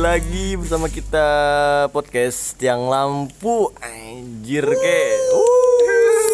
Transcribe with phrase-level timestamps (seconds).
[0.00, 1.28] Kembali lagi bersama kita
[1.92, 3.68] podcast Tiang Lampu.
[3.84, 5.00] Anjir ke.
[5.28, 5.68] Uh,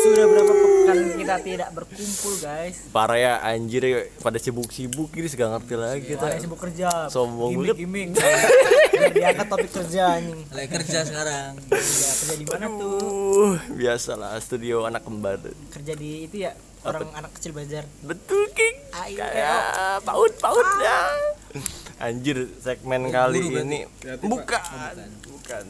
[0.07, 2.87] Sudah berapa pekan kita tidak berkumpul guys?
[2.95, 7.11] Parah ya anjir pada sibuk-sibuk ini segak ngerti lagi kita Ada sibuk kerja.
[7.11, 7.75] Sombong banget.
[7.83, 8.15] Gimik.
[8.15, 10.41] Biar diangkat topik kerja anjing.
[10.55, 11.51] Lagi kerja sekarang.
[11.59, 12.99] ya, Kerja di mana tuh?
[13.35, 15.43] Uh, Biasalah studio anak kembar.
[15.75, 16.55] Kerja di itu ya
[16.87, 17.83] Orang anak kecil belajar.
[18.07, 18.77] Betul King.
[18.95, 19.63] Ayo, Kayak
[20.07, 20.99] paut-paut ya
[21.97, 23.89] Anjir segmen kali ini.
[24.23, 24.63] Bukan.
[25.27, 25.65] Bukan.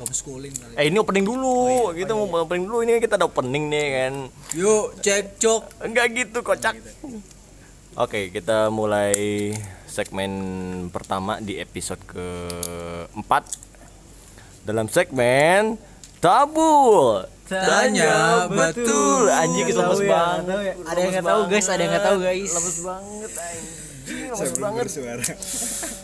[0.00, 0.72] Homeschooling kali.
[0.78, 1.90] Eh ini opening dulu.
[1.92, 2.78] Kita mau opening dulu.
[2.86, 4.14] Ini kita ada opening nih kan.
[4.56, 5.62] Yuk, cek cok.
[5.84, 6.74] Enggak gitu kocak.
[7.92, 9.52] Oke, kita mulai
[9.84, 10.32] segmen
[10.88, 13.52] pertama di episode keempat.
[14.64, 15.76] Dalam segmen
[16.22, 17.18] tabu
[17.52, 18.14] Tanya
[18.48, 19.28] betul.
[19.28, 20.44] anjing kita lemes ya, banget.
[20.48, 20.74] ya.
[20.88, 22.50] Ada yang nggak tahu guys Ada yang nggak tahu guys.
[22.52, 24.86] Lemes banget anjing lemes banget.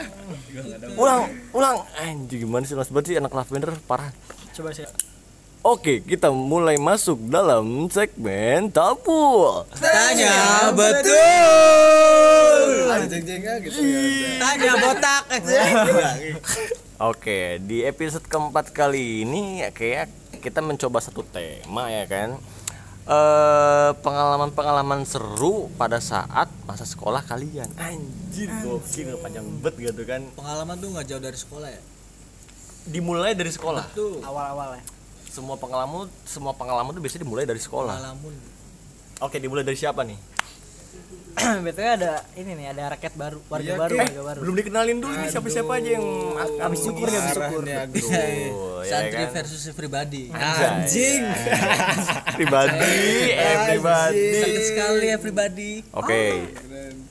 [1.01, 1.23] ulang
[1.57, 1.77] ulang.
[1.97, 3.17] Anjing gimana sih lemes banget sih?
[3.17, 4.13] Anak lavender parah.
[4.53, 4.85] Coba sih
[5.67, 9.67] Oke, kita mulai masuk dalam segmen tabu.
[9.75, 11.19] Tanya betul.
[13.67, 13.81] gitu
[14.39, 15.23] Tanya botak.
[17.03, 20.09] Oke, di episode keempat kali ini ya kayak
[20.39, 22.39] kita mencoba satu tema ya kan.
[23.09, 27.69] Eh pengalaman-pengalaman seru pada saat masa sekolah kalian.
[27.81, 30.23] Anjir, gokil panjang bet gitu kan.
[30.37, 31.81] Pengalaman tuh nggak jauh dari sekolah ya.
[32.89, 33.93] Dimulai dari sekolah.
[33.93, 34.25] Tuh.
[34.25, 34.83] Awal-awal ya
[35.29, 37.97] Semua pengalaman semua pengalaman tuh biasanya dimulai dari sekolah.
[37.97, 38.35] Pengalaman.
[39.19, 40.38] Oke, dimulai dari siapa nih?
[41.65, 45.31] BTW ada ini nih Ada rakyat baru Warga baru Warga baru Belum dikenalin dulu nih
[45.31, 47.63] siapa-siapa aja yang akan Abis syukur ya abis syukur
[48.79, 49.35] Oh, ya Santri kan?
[49.35, 50.23] versus everybody.
[50.71, 51.23] Anjing.
[52.39, 52.79] pribadi,
[53.35, 54.29] everybody.
[54.39, 55.73] Sakit sekali everybody.
[55.93, 56.47] Oke.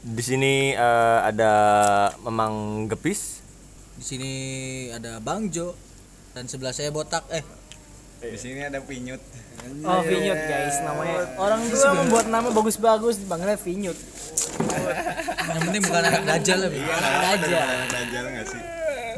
[0.02, 1.52] Di sini eh, ada
[2.24, 3.44] Memang Gepis.
[4.00, 4.32] Di sini
[4.96, 5.76] ada Bang Jo
[6.32, 7.28] dan sebelah saya botak.
[7.30, 7.44] Eh,
[8.18, 9.22] Di sini ada pinyut.
[9.84, 13.98] Oh Vinyut guys namanya Orang tua membuat nama bagus-bagus Dipanggilnya Vinyut
[15.48, 16.70] yang penting bukan anak dajal ya.
[16.70, 16.80] Bi.
[17.26, 18.62] Aja Dajal nggak sih?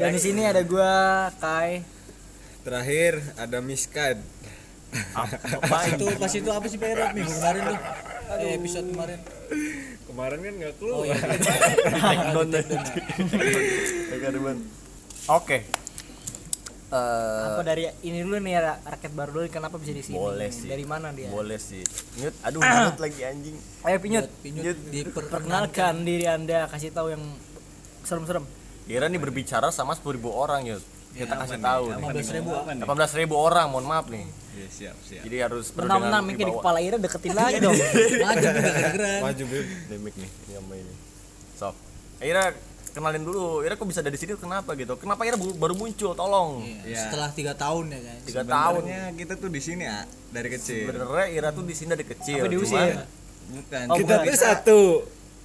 [0.00, 0.92] Dan di sini ada gua
[1.36, 1.84] Kai
[2.60, 4.20] Terakhir ada Miskad.
[5.14, 7.78] Apa Itu pas itu apa sih Pak minggu kemarin tuh?
[8.36, 9.18] Eh, episode kemarin.
[10.04, 11.04] Kemarin kan nggak Oh keluar.
[11.08, 11.16] iya.
[15.40, 15.58] Oke.
[16.90, 20.18] Eh, Apa dari ini dulu nih ra- rakyat baru dulu kenapa bisa di sini?
[20.18, 20.66] Boleh sih.
[20.66, 21.30] Dari mana dia?
[21.30, 21.86] boleh sih.
[22.18, 23.56] Nyut, aduh, nyut lagi anjing.
[23.80, 25.22] Ayo Pinyut, Pinyut diperkenalkan.
[25.70, 27.22] perkenalkan diri Anda, kasih tahu yang
[28.02, 28.42] serem-serem.
[28.84, 30.82] Kira nih berbicara sama 10.000 orang, Nyut.
[31.10, 32.06] Kita kasih tahu nih.
[32.10, 32.50] 15 ribu.
[32.58, 34.26] 18.000 orang, mohon maaf nih.
[34.50, 35.22] Iya siap siap.
[35.22, 35.94] Jadi harus perlu
[36.26, 37.70] mikir di kepala Ira deketin lagi dong.
[37.70, 38.48] Maju.
[39.22, 39.66] Maju Bib.
[39.86, 40.94] Demik nih, ini sama ini.
[42.90, 43.62] Kenalin dulu.
[43.62, 44.98] Ira kok bisa ada di sini kenapa gitu?
[44.98, 46.10] Kenapa Ira baru muncul?
[46.12, 46.66] Tolong.
[46.82, 48.22] Iya, Setelah tiga tahun ya guys.
[48.26, 48.82] Tiga tahun.
[48.82, 49.98] Sebenarnya kita tuh di sini ya
[50.30, 50.84] dari kecil.
[50.90, 52.40] Sebenarnya Ira tuh di sini dari kecil.
[52.40, 52.74] Apa diusir?
[52.74, 53.18] cuman-
[53.50, 53.84] Bukan.
[53.90, 54.26] Oh, kita bukan.
[54.26, 54.80] tuh satu.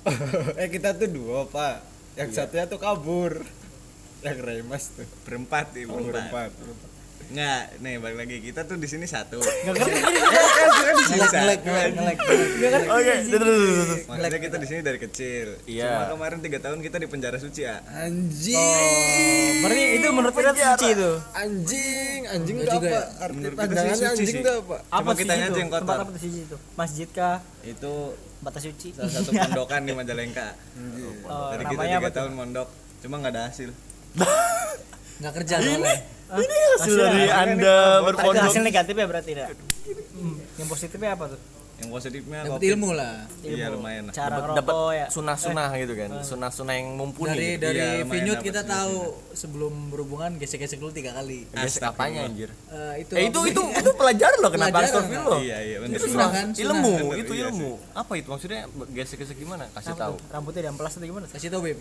[0.62, 1.76] eh kita tuh dua pak.
[2.16, 3.42] Yang satunya tuh kabur.
[4.22, 6.50] Yang remas tuh berempat nih berempat.
[7.26, 9.42] Nggak, nih balik lagi kita tuh di sini satu.
[9.42, 9.92] Gak ngerti.
[10.56, 11.46] kan kita di sini Ngelek, satu.
[11.66, 12.18] ngelek, ngelek.
[12.88, 13.14] Oke.
[14.06, 15.48] Maksudnya kita di sini dari kecil.
[15.66, 15.90] Iya.
[15.90, 17.82] Cuma kemarin tiga tahun kita di penjara suci ya.
[17.88, 18.54] Anjing.
[18.56, 21.12] Oh, berarti itu menurut Ira suci itu.
[21.34, 23.26] Anjing, anjing Enggak itu apa?
[23.32, 24.76] Menurut kita sih suci anjing itu apa?
[24.88, 25.24] Apa itu?
[25.26, 25.98] aja yang Tempat kotor.
[26.00, 26.56] apa suci itu?
[26.76, 27.38] Masjid kah?
[27.62, 27.94] Itu
[28.38, 28.88] Batas suci?
[28.94, 30.54] salah satu pondokan di Majalengka.
[31.26, 32.16] Oh, Dari kita tiga apa tuh?
[32.16, 32.68] tahun mondok,
[33.02, 33.70] cuma nggak ada hasil.
[35.22, 35.96] Nggak kerja soalnya.
[36.26, 38.44] Ini hasil dari Anda berpondok.
[38.50, 39.48] hasil negatif ya berarti ya?
[40.18, 40.36] Hmm.
[40.58, 41.40] Yang positifnya apa tuh?
[41.76, 43.28] Yang positifnya Dapat ilmu lah.
[43.44, 44.14] Iya lumayan lah.
[44.16, 45.06] Cara dapat ya.
[45.12, 46.10] sunah-sunah gitu kan.
[46.24, 47.36] Sunah-sunah yang mumpuni.
[47.36, 47.64] Dari gitu.
[47.68, 48.96] dari Iya, Vinyut kita tahu
[49.36, 51.46] sebelum berhubungan gesek-gesek dulu tiga kali.
[51.52, 52.50] Gesek apanya anjir?
[52.72, 55.40] Eh, itu Eh itu itu itu pelajaran loh kenapa Pelajaran, astagfirullah.
[55.44, 55.96] Iya iya benar.
[56.00, 56.48] Itu sunah kan?
[56.56, 56.64] Sunah.
[56.64, 57.72] Ilmu, itu iya ilmu.
[57.92, 58.60] Apa itu maksudnya
[58.96, 59.68] gesek-gesek gimana?
[59.76, 60.16] Kasih tahu.
[60.32, 61.28] Rambutnya diamplas atau gimana?
[61.28, 61.78] Kasih tau Bim.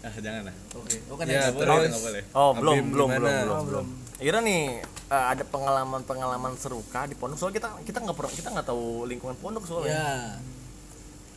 [0.00, 0.54] Ah jangan lah.
[0.74, 0.96] Oke.
[1.06, 1.52] Oh kan Iya, ya.
[1.52, 2.22] terus boleh.
[2.32, 3.86] Oh, belum, Abim belum, belum, belum, belum.
[4.18, 7.36] Ira nih eh, ada pengalaman-pengalaman seru kah di pondok?
[7.36, 9.92] Soalnya kita kita nggak pernah kita nggak tahu lingkungan pondok soalnya.
[9.92, 10.12] Ya.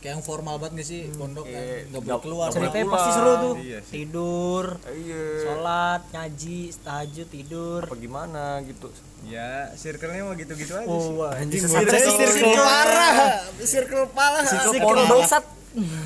[0.00, 1.56] Kayak yang formal banget gak sih pondok kan?
[1.56, 1.76] Iya.
[1.88, 2.48] Nggak boleh keluar.
[2.50, 3.54] Ceritanya pasti seru tuh.
[3.58, 3.92] Iya sih.
[3.94, 5.24] Tidur, Iya.
[5.40, 7.80] sholat, ngaji, tahajud, tidur.
[7.84, 8.88] Apa gimana gitu?
[9.24, 10.88] Ya circle-nya mau gitu-gitu aja sih.
[10.90, 13.14] Oh, wah, anjing Circle- circle parah.
[13.58, 14.44] Circle parah.
[14.44, 15.08] Circle Circle pondok.
[15.10, 15.44] bangsat.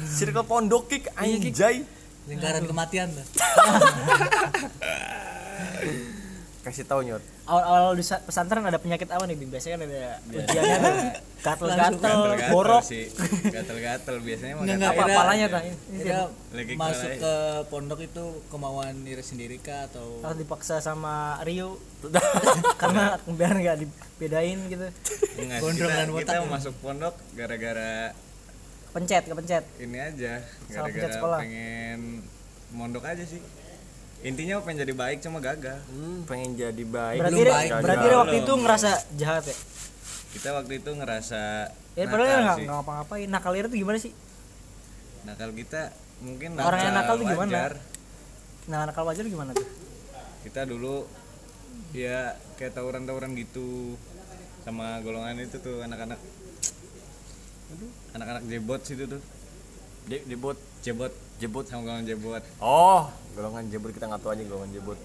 [0.09, 1.83] Circle pondok kick anjay.
[2.29, 3.25] Lingkaran kematian tuh.
[6.59, 9.41] kasih tahu nyut Awal-awal di sa- pesantren ada penyakit apa nih?
[9.41, 9.49] Bim?
[9.49, 10.93] Biasanya kan ada ujiannya tuh
[11.41, 12.85] gatel-gatel, Gatel-gatel borok.
[13.49, 14.91] gatel-gatel biasanya mah Nggak.
[14.93, 15.47] Apa apalanya
[16.53, 17.35] Lagi masuk kalah ke
[17.73, 21.81] pondok itu kemauan diri sendiri kah atau harus dipaksa sama Rio
[22.83, 24.87] karena biar nggak dibedain gitu.
[25.41, 26.51] Enggak, Gondrong kita, dan botak kita ya?
[26.53, 28.13] masuk pondok gara-gara
[28.89, 29.65] Pencet, kepencet.
[29.79, 31.39] ini aja gara-gara sekolah.
[31.39, 32.25] pengen
[32.71, 33.41] mondok aja sih
[34.21, 38.05] intinya pengen jadi baik cuma gagal hmm, pengen jadi baik Berarti baik, berarti.
[38.05, 39.57] Ira waktu itu ngerasa jahat ya?
[40.29, 41.43] kita waktu itu ngerasa
[41.93, 43.27] Ya padahal nakal nggak ngapa-ngapain.
[43.27, 44.13] Nakal Ira tuh gimana sih?
[45.21, 47.51] nakal kita mungkin Orang yang nakal tuh gimana?
[47.51, 47.73] wajar.
[48.67, 49.67] Nah, nakal wajar gimana tuh?
[50.39, 51.05] kita dulu
[51.91, 53.99] ya kayak tawuran-tawuran gitu
[54.63, 56.17] sama golongan itu tuh anak-anak
[57.69, 59.23] Aduh, anak-anak jebot situ tuh.
[60.09, 61.13] Di, dibut jebot.
[61.39, 62.43] Jebut sama golongan jebot.
[62.59, 63.07] Oh
[63.39, 64.99] golongan jebut kita nggak tahu aja golongan jebut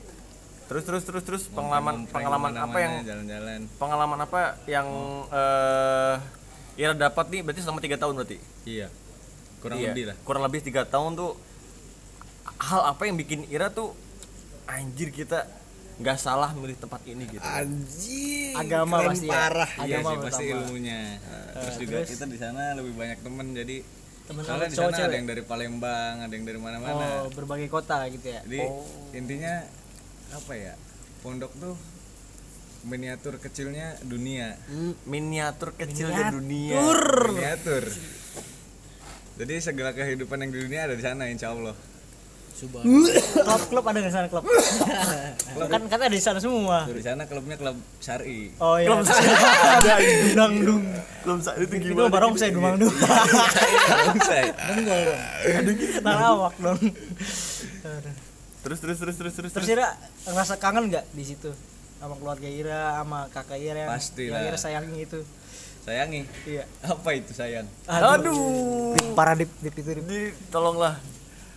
[0.65, 3.61] terus terus terus terus pengalaman pengalaman apa yang jalan-jalan.
[3.77, 4.87] pengalaman apa yang
[5.29, 6.17] eh
[6.73, 8.41] Ira dapat nih berarti selama tiga tahun berarti?
[8.65, 8.89] Iya.
[9.61, 10.15] Kurang Iya, lebih lah.
[10.25, 11.37] Kurang lebih tiga tahun tuh
[12.57, 13.93] hal apa yang bikin Ira tuh
[14.65, 15.45] anjir kita
[16.01, 17.45] nggak salah milih tempat ini gitu.
[17.45, 19.33] Anjing Agama pasti ya.
[19.33, 19.71] parah.
[19.85, 21.01] Iya Agama sih pasti ilmunya.
[21.53, 23.77] Terus juga kita di sana lebih banyak temen jadi
[24.23, 27.27] Temen soalnya di sana ada yang dari Palembang ada yang dari mana-mana.
[27.27, 28.41] Oh, berbagai kota gitu ya.
[28.47, 28.71] jadi
[29.13, 29.67] intinya
[30.33, 30.73] apa ya
[31.21, 31.75] pondok tuh
[32.83, 34.59] miniatur kecilnya dunia.
[34.67, 36.79] Hmm, miniatur kecilnya dunia.
[37.31, 37.83] Miniatur.
[39.33, 41.75] Jadi segala kehidupan yang di dunia ada di sana insya Allah
[42.53, 42.81] subah
[43.45, 44.45] Klub-klub ada nggak sana klub?
[45.73, 46.85] kan kata ada di sana semua.
[46.85, 48.93] di sana klubnya klub syari Oh iya.
[50.33, 50.83] Dung dung.
[51.23, 52.93] belum saat itu Itu barong saya dumang dung.
[52.93, 54.53] Bangsat.
[54.69, 55.21] Benggol dong
[55.93, 56.79] Kenal awak dong.
[58.61, 59.87] terus terus terus terus terus Terus Ira
[60.25, 61.51] ngerasa kangen nggak di situ
[61.97, 64.43] sama keluarga Ira, sama kakak Ira yang, Pasti yang.
[64.43, 65.19] Ira sayangi itu.
[65.79, 66.63] sayangi Iya.
[66.81, 70.05] apa itu sayang aduh Dip, parah dip, dip itu dip.
[70.05, 70.95] di tolonglah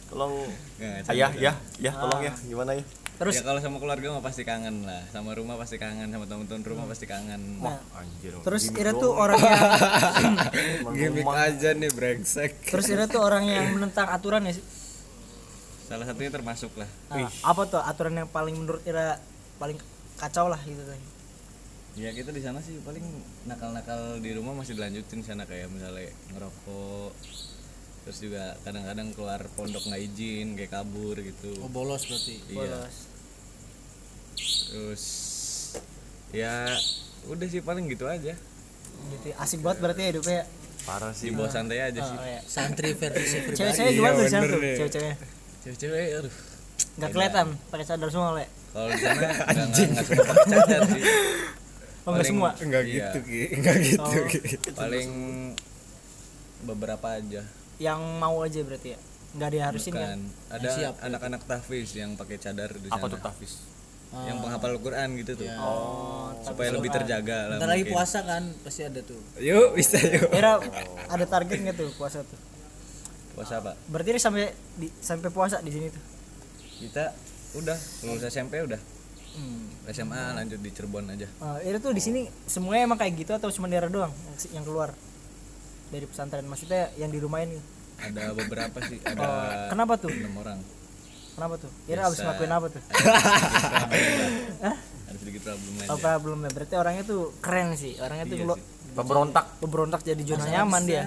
[0.06, 0.32] tolong
[0.76, 2.84] Nggak, ayah ya ya tolong ya gimana ya?
[3.16, 3.40] Terus?
[3.40, 5.00] Ya kalau sama keluarga mah pasti kangen lah.
[5.08, 7.64] Sama rumah pasti kangen sama teman-teman rumah pasti kangen.
[7.64, 12.68] Nah, anjir terus Ira tuh orang yang gimmick aja nih brengsek.
[12.68, 14.64] Terus Ira tuh orang yang menentang aturan ya sih.
[15.86, 16.90] salah satunya termasuk lah.
[17.08, 19.16] Nah, apa tuh aturan yang paling menurut Ira
[19.56, 19.80] paling
[20.16, 21.06] kacau lah gitu tadi.
[21.96, 23.00] ya kita di sana sih paling
[23.48, 27.12] nakal-nakal di rumah masih dilanjutin sana kayak misalnya ngerokok
[28.06, 31.58] terus juga kadang-kadang keluar pondok nggak izin kayak kabur gitu.
[31.58, 32.38] Oh bolos berarti?
[32.46, 32.54] Iya.
[32.54, 32.96] Bolos.
[34.66, 35.04] terus
[36.30, 36.70] ya
[37.26, 38.38] udah sih paling gitu aja.
[39.10, 39.26] Gitu.
[39.34, 40.42] Asik banget berarti ya hidupnya.
[40.86, 42.14] parah di sih bawah santai aja sih.
[42.14, 42.40] Oh, iya.
[42.46, 43.58] santri versi pribadi.
[43.58, 44.60] Cewek-cewek gimana tuh di sana tuh?
[44.62, 45.16] Cewek-ceweknya.
[45.66, 46.06] cewek-cewek.
[46.14, 46.34] Aduh.
[46.94, 48.46] Enggak kelihatan pakai cadar semua, Le.
[48.70, 51.02] kalau di sana nggak nggak nggak semua pakai cadar sih.
[51.02, 52.50] Oh, enggak Paling- semua.
[52.62, 53.42] enggak gitu ki.
[53.50, 54.38] Enggak gitu ki.
[54.78, 55.10] Paling
[56.62, 57.42] beberapa aja
[57.76, 58.98] Yang mau aja berarti ya.
[59.36, 60.08] Enggak diharusin kan.
[60.16, 60.70] kan ada
[61.04, 62.96] anak-anak tahfiz yang pakai cadar di sana.
[62.96, 63.52] apa tuh tafis
[64.24, 65.48] yang penghafal Quran gitu tuh.
[65.60, 68.48] Oh, supaya lebih terjaga lah Bentar lagi puasa kan?
[68.64, 69.18] Pasti ada tuh.
[69.36, 70.30] Yuk bisa yuk.
[70.32, 70.62] Ira
[71.10, 72.38] ada target nggak tuh puasa tuh?
[73.36, 73.76] puasa apa?
[73.92, 74.48] Berarti Ira sampai
[74.80, 76.00] di, sampai puasa di sini tuh.
[76.76, 77.12] kita
[77.56, 77.76] udah
[78.08, 78.80] lulus SMP udah.
[79.36, 79.68] Hmm.
[79.92, 81.28] SMA lanjut di Cirebon aja.
[81.44, 84.64] Uh, Ira tuh di sini semuanya emang kayak gitu atau cuma Ira doang yang, yang
[84.64, 84.96] keluar
[85.88, 86.44] dari pesantren?
[86.44, 87.56] Maksudnya yang di rumah ini.
[87.96, 90.10] ada beberapa sih ada Oh, kenapa tuh?
[90.10, 90.58] enam orang
[91.32, 91.68] Kenapa tuh?
[91.84, 92.22] Habis Biasa.
[92.22, 92.82] ngelakuin apa tuh?
[95.06, 96.50] Ada sedikit problem lain Apa belum ya?
[96.50, 97.92] Berarti orangnya tuh keren sih.
[97.98, 98.62] Orangnya tuh Iya kelu-
[98.92, 101.02] pemberontak pemberontak jadi zona nyaman dia.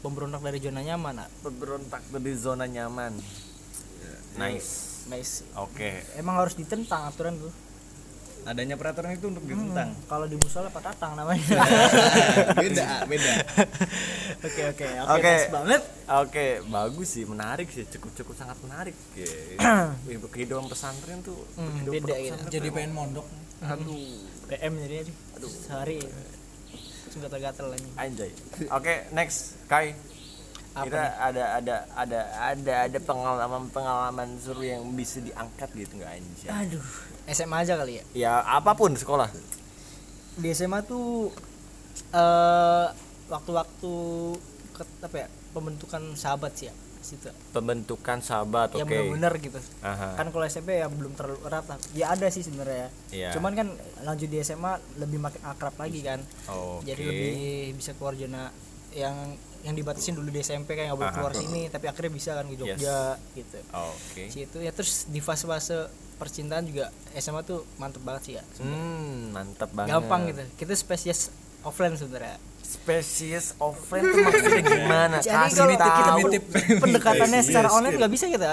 [0.00, 1.14] Pemberontak dari zona nyaman.
[1.18, 1.28] ah.
[1.38, 3.12] pemberontak dari zona nyaman
[4.32, 5.42] nice Nice.
[5.52, 7.50] oke Emang harus ditentang aturan tuh.
[8.42, 11.44] Adanya peraturan itu untuk ditentang Kalau di musola patatang namanya.
[12.62, 13.32] beda beda
[14.40, 15.32] Oke oke oke.
[15.52, 15.82] Banget.
[16.10, 18.96] Oke, bagus sih, menarik sih, cukup cukup sangat menarik.
[18.96, 19.28] Oke.
[20.08, 22.08] Wih, kehidupan pesantren tuh, Hmm, beda gitu.
[22.08, 23.26] pesantren jadi pengen mondok
[23.60, 25.16] Aduh, PM jadinya sih.
[25.36, 25.50] Aduh.
[25.52, 25.98] Sehari.
[27.10, 27.88] Sudah gatal lagi.
[27.94, 28.30] anjay.
[28.70, 29.92] Oke, next, Kai.
[30.70, 36.48] Kira ada ada ada ada ada pengalaman pengalaman seru yang bisa diangkat gitu nggak anjay?
[36.48, 36.86] Aduh.
[37.30, 38.04] SMA aja kali ya.
[38.12, 39.30] Ya apa pun sekolah.
[40.34, 41.30] Di SMA tuh
[42.10, 42.86] eh
[43.26, 43.92] waktu-waktu
[44.72, 45.28] ke- apa ya?
[45.50, 46.74] Pembentukan sahabat sih ya.
[47.00, 47.26] Situ.
[47.50, 48.92] Pembentukan sahabat, Yang oke.
[48.92, 49.58] benar-benar gitu.
[49.80, 50.14] Aha.
[50.14, 51.78] Kan kalau SMP ya belum terlalu erat lah.
[51.90, 52.92] Ya ada sih sebenarnya.
[53.08, 53.32] Iya.
[53.32, 53.66] Cuman kan
[54.04, 56.20] lanjut di SMA lebih makin akrab lagi kan.
[56.46, 56.86] Oke.
[56.86, 57.32] Jadi lebih
[57.74, 58.52] bisa keluar zona
[58.92, 59.16] yang
[59.60, 61.16] yang dibatasin dulu di SMP kayak nggak boleh Aha.
[61.16, 64.24] keluar sini tapi akhirnya bisa kan ke Jogja gitu Oke.
[64.26, 65.84] situ ya terus di fase-fase
[66.20, 69.88] percintaan juga SMA tuh mantep banget sih ya Hmm, mantap banget.
[69.90, 75.16] gampang gitu kita spesies offline sebenarnya Spesies offline tuh maksudnya gimana?
[75.18, 76.44] jadi kalau kita nitip.
[76.84, 78.52] pendekatannya secara online nggak bisa kita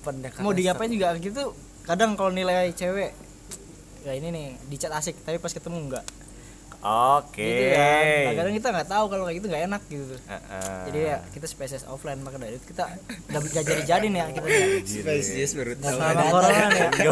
[0.00, 3.12] Pendekatan mau diapain juga gitu kadang kalau nilai cewek
[4.00, 6.04] ya ini nih di chat asik tapi pas ketemu enggak
[6.84, 7.40] Oke.
[7.40, 8.04] gitu kan.
[8.04, 10.20] Nah, kadang kita nggak tahu kalau kayak gitu nggak enak gitu tuh.
[10.24, 10.78] Heeh.
[10.84, 12.84] jadi ya kita spesies offline maka dari itu kita
[13.26, 14.84] udah gak jadi jadi nih ya kita nih.
[14.84, 15.96] spesies baru tahu.
[15.96, 17.10] sama corona nih ya.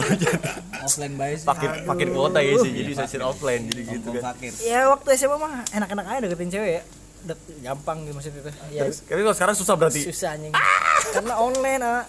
[0.82, 4.34] offline bias Pakai pakai kuota ya sih, jadi sosial offline jadi gitu kan.
[4.60, 6.82] ya waktu SMA mah enak-enak aja deketin cewek ya.
[7.22, 10.00] Dek- gampang gitu maksudnya itu ya tapi kalau sekarang susah berarti.
[10.02, 10.52] susah anjing.
[11.08, 12.02] Karena online ah.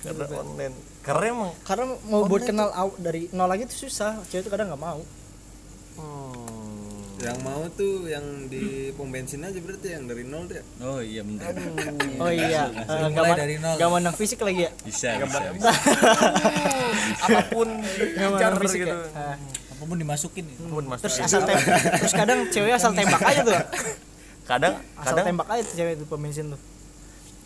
[0.00, 0.74] Karena online.
[0.98, 4.16] Karena emang karena mau buat kenal dari nol lagi tuh susah.
[4.26, 5.00] Cewek itu kadang nggak mau.
[5.96, 6.37] Hmm,
[7.18, 10.62] yang mau tuh yang di pom bensin aja berarti yang dari nol dia.
[10.78, 11.50] Oh iya bener.
[12.22, 12.68] Oh iya.
[12.68, 13.74] Eh, Mulai nggak ma- dari nol.
[13.74, 14.70] nggak mandang fisik lagi ya?
[14.80, 15.38] Bisa apa
[17.48, 18.88] pun nggak mandang fisik gitu.
[18.88, 18.96] ya?
[19.12, 19.36] Ah.
[19.68, 20.54] apa pun dimasukin ya.
[20.58, 21.58] Apa pun terus asal tem
[22.02, 23.54] terus kadang cewek asal tembak aja tuh.
[24.46, 26.60] Kadang asal kadang tembak aja tuh cewek itu pom bensin tuh.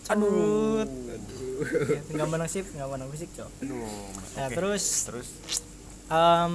[0.09, 0.85] Aduh.
[1.63, 3.49] Ya, nggak mandang sip nggak mandang fisik cok.
[3.63, 3.87] Aduh.
[4.35, 4.55] nah Oke.
[4.55, 5.29] terus Terus?
[6.09, 6.55] em,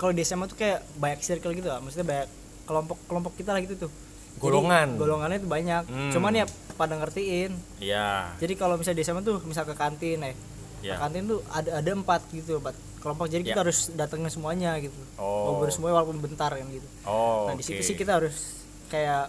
[0.00, 2.28] kalau di SMA tuh kayak banyak circle gitu lah maksudnya banyak
[2.64, 3.92] kelompok kelompok kita lah gitu tuh
[4.30, 4.88] Jadi, Golongan.
[4.96, 6.10] golongannya tuh banyak Hmm.
[6.10, 10.32] cuman ya pada ngertiin ya, jadi kalau misalnya di SMA tuh misal ke kantin eh
[10.80, 10.96] ya.
[10.96, 13.62] ke kantin tuh ada ada empat gitu empat kelompok jadi kita Ya.
[13.62, 15.52] harus datangnya semuanya gitu Oh.
[15.52, 19.28] ngobrol semuanya walaupun bentar kan gitu Oh, nah di situ sih kita harus kayak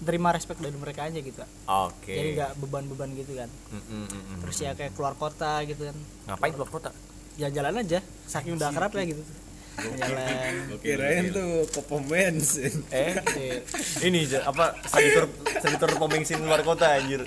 [0.00, 2.10] terima respect dari mereka aja gitu Oke.
[2.10, 4.38] jadi nggak beban-beban gitu kan Mm, mm, mm, mm.
[4.42, 6.90] terus ya kayak keluar kota gitu kan ngapain keluar kota?
[7.32, 9.22] jalan-jalan aja saking udah akrab ya gitu
[9.72, 13.56] jalan kirain tuh ke pom bensin Eh, Iya.
[14.04, 15.26] ini apa sanitor
[15.58, 17.24] sanitor pom bensin luar kota anjir.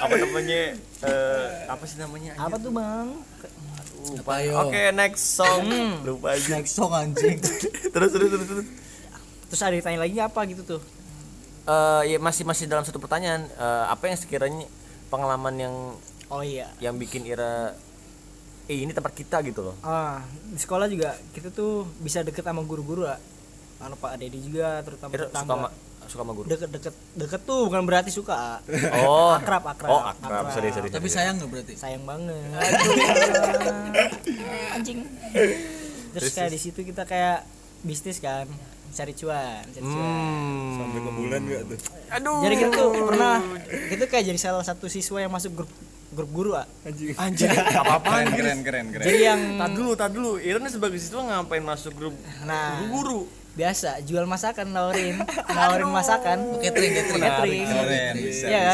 [0.00, 0.78] Apa namanya?
[1.00, 2.32] eh apa sih namanya?
[2.36, 3.08] apa tuh bang
[4.00, 4.40] Lupa.
[4.64, 5.68] Oke, next song.
[5.68, 6.00] Hmm.
[6.02, 6.56] Lupa aja.
[6.56, 7.36] next song anjing
[7.94, 8.66] terus terus terus terus.
[9.46, 10.82] terus ada ditanya lagi apa gitu tuh
[11.60, 13.44] Eh, ya masih masih dalam satu pertanyaan.
[13.46, 14.64] Eh, apa yang sekiranya
[15.06, 15.74] pengalaman yang
[16.26, 17.76] oh iya yang bikin Ira
[18.66, 19.74] eh ini tempat kita gitu loh.
[19.80, 23.16] ah di sekolah juga kita tuh bisa deket sama guru-guru lah
[23.78, 25.66] anu Pak Dedi juga terutama Ira suka sama
[26.02, 26.44] suka sama guru.
[26.46, 28.58] deket-deket deket tuh bukan berarti suka
[29.00, 30.42] Oh, akrab akrab Oh, akrab.
[30.50, 30.88] Sorry, sorry.
[30.88, 31.22] tapi sorry.
[31.22, 32.50] sayang nggak berarti sayang banget
[34.72, 34.98] anjing
[36.10, 37.44] terus kayak di situ kita kayak
[37.80, 38.44] bisnis kan
[38.90, 40.76] cari cuan cari cuan Hmm.
[40.76, 41.78] sampai ke bulan gak tuh
[42.10, 42.36] Aduh.
[42.42, 43.36] jadi kita tuh pernah
[43.88, 45.70] kita kayak jadi salah satu siswa yang masuk grup
[46.10, 47.14] grup guru ah anjing.
[47.14, 47.46] Anjir,
[47.80, 49.04] apa-apaan keren keren keren keren.
[49.04, 50.32] Jadi yang Tad dulu, tad dulu.
[50.36, 53.26] Iren sebagai siswa ngapain masuk grup nah guru?
[53.50, 55.18] biasa jual masakan nawarin.
[55.50, 56.38] Nawarin masakan.
[56.60, 58.14] Catering catering catering iya kan?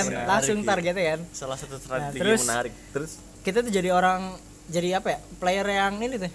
[0.05, 0.25] bisa.
[0.26, 1.21] langsung Menarik, targetnya kan?
[1.33, 2.75] Salah satu strategi terus- yang menarik.
[2.90, 3.11] Terus?
[3.40, 6.33] kita tuh jadi orang jadi apa ya player yang ini tuh.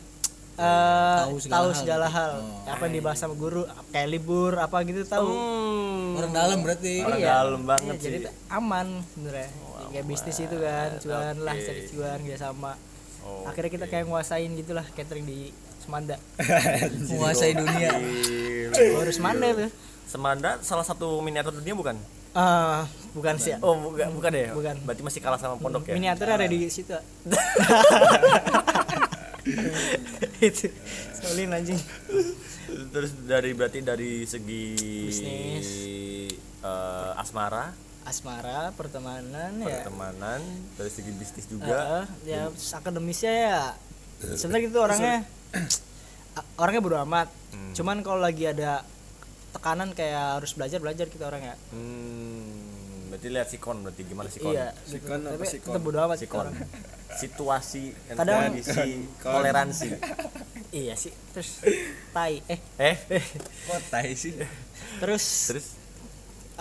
[0.53, 1.77] Eh Tahu segala tahu hal.
[1.77, 2.33] segala hal.
[2.39, 2.65] Oh.
[2.67, 5.27] apa yang dibahas sama guru kayak libur apa gitu tahu.
[5.27, 6.93] Hmm, orang dalam berarti.
[6.99, 7.29] Orang Iya.
[7.31, 8.25] dalam banget Iya, jadi sih.
[8.25, 9.49] tuh aman sebenarnya
[9.91, 11.63] kayak bisnis itu kan cuan lah Oke.
[11.63, 12.73] cari cuan dia sama
[13.21, 16.17] Oh, akhirnya kita kayak nguasain gitulah catering di Semanda
[17.07, 17.93] menguasai dunia
[18.73, 19.69] baru Semanda tuh
[20.03, 21.95] Semanda salah satu miniatur dunia bukan?
[22.31, 24.49] Ah, bukan sih Oh, bukan, bukan ya?
[24.51, 24.75] Bukan.
[24.81, 25.93] Berarti masih kalah sama pondok ya?
[25.93, 26.97] miniaturnya ada di situ
[30.41, 30.67] itu
[31.13, 31.79] solin anjing
[32.91, 34.65] Terus dari berarti dari segi
[35.05, 35.67] Bisnis.
[36.61, 37.69] eh, asmara,
[38.03, 40.41] asmara pertemanan ya pertemanan,
[40.73, 41.69] dari segi bisnis juga.
[41.69, 43.59] Heeh, ya terus akademisnya ya
[44.31, 45.15] sebenarnya gitu orangnya
[46.57, 47.73] orangnya bodo amat Hmm.
[47.73, 48.79] cuman kalau lagi ada
[49.51, 52.47] tekanan kayak harus belajar belajar kita orangnya Hmm,
[53.07, 54.49] berarti lihat sikon berarti gimana sikon?
[54.49, 55.03] iya gitu.
[55.03, 55.67] Sikon apa tapi sikon?
[55.67, 56.47] tetap bodo amat kita Sikon.
[57.21, 58.87] Situasi dan Kadang- kondisi
[59.21, 59.89] toleransi.
[60.71, 61.59] iya sih terus
[62.15, 62.95] tai eh Eh,
[63.67, 64.31] kok tai sih
[64.97, 65.65] terus terus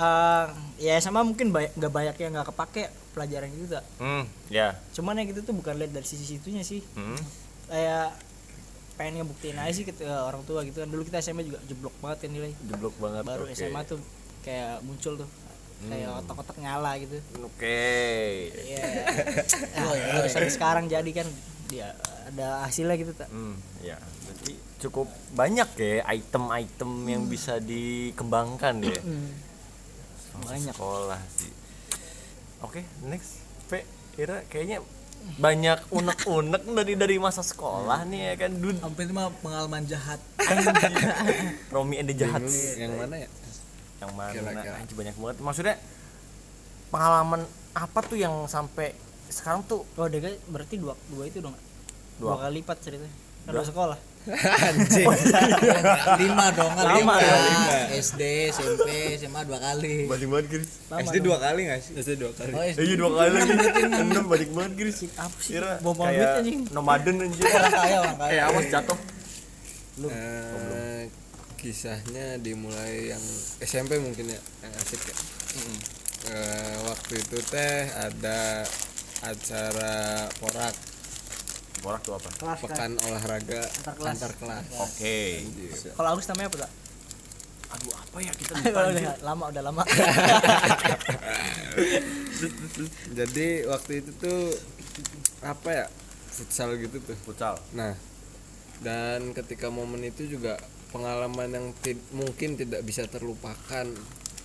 [0.00, 0.44] eh,
[0.80, 4.72] ya sama mungkin banyak nggak banyak yang nggak kepake pelajaran gitu tak hmm, ya.
[4.90, 7.18] cuman yang gitu tuh bukan lihat dari sisi situnya sih Hmm.
[7.66, 8.16] kayak
[8.96, 12.18] pengen ngebuktiin aja sih ke orang tua gitu kan dulu kita SMA juga jeblok banget
[12.20, 13.22] kan nilai Jeblok banget.
[13.24, 13.54] baru oke.
[13.54, 14.00] SMA tuh
[14.40, 15.28] kayak muncul tuh
[15.82, 17.88] kayak otak-otak nyala gitu Oke.
[18.52, 18.84] Iya.
[19.72, 21.24] Ya, terus sampai sekarang jadi kan
[21.66, 23.28] dia ada hasilnya gitu tak.
[23.28, 23.96] Hmm, ya.
[23.96, 29.00] Berarti cukup banyak ya item-item yang bisa dikembangkan ya.
[29.00, 29.49] Masa
[30.38, 30.74] Banyak.
[30.74, 31.52] Sekolah sih.
[32.60, 33.42] Oke, next.
[33.66, 33.82] P,
[34.14, 34.84] kira kayaknya
[35.36, 38.50] banyak unek-unek dari dari masa sekolah nih ya kan?
[38.56, 38.76] Dun.
[38.80, 40.20] Hampir mah pengalaman jahat.
[41.74, 42.76] Romi and the Jahats.
[42.80, 43.28] yang mana ya?
[44.00, 44.32] Yang mana?
[44.32, 44.76] Kira-kira.
[44.80, 45.36] anjir banyak banget.
[45.44, 45.76] Maksudnya
[46.88, 47.42] pengalaman
[47.76, 48.96] apa tuh yang sampai
[49.30, 49.86] sekarang tuh?
[49.94, 51.54] Oh, DG berarti dua dua itu dong.
[52.18, 52.40] dua.
[52.40, 53.12] Kali lipat ceritanya.
[53.46, 55.06] Kan udah sekolah anjing
[56.18, 57.14] lima dong kan Lama lima.
[57.16, 57.88] dong.
[57.96, 58.22] SD
[58.52, 58.86] SMP
[59.16, 60.70] SMA dua kali Banding banget Gris.
[60.86, 61.24] Lama SD dong.
[61.24, 63.50] dua kali nggak sih SD dua kali oh SD Iya dua kali lagi.
[63.80, 64.96] Enam banding banget Gris.
[65.16, 67.42] apa sih Kira bom bom duit kayak anjing nomaden anjir.
[67.42, 68.98] orang kaya orang kaya Eh awas jatuh.
[70.00, 71.02] Eh,
[71.56, 73.24] kisahnya dimulai yang
[73.60, 75.16] SMP mungkin ya yang asik ya
[76.22, 78.64] Eh, waktu itu teh ada
[79.20, 79.92] acara
[80.36, 80.72] porak
[81.80, 82.28] Borak tuh apa?
[82.30, 84.12] kelas kan pekan olahraga Antar kelas.
[84.14, 85.18] antar kelas Oke.
[85.92, 86.72] kalau Agus namanya apa tak
[87.70, 89.82] Aduh apa ya kita Kalau udah lama udah lama
[93.12, 94.40] jadi waktu itu tuh
[95.40, 95.86] apa ya
[96.30, 97.54] futsal gitu tuh futsal.
[97.70, 97.94] nah
[98.80, 100.56] dan ketika momen itu juga
[100.88, 103.86] pengalaman yang ti- mungkin tidak bisa terlupakan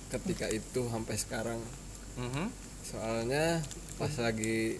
[0.08, 1.60] ketika itu sampai sekarang
[2.14, 2.46] Mhm.
[2.82, 3.60] soalnya
[3.94, 4.78] pas lagi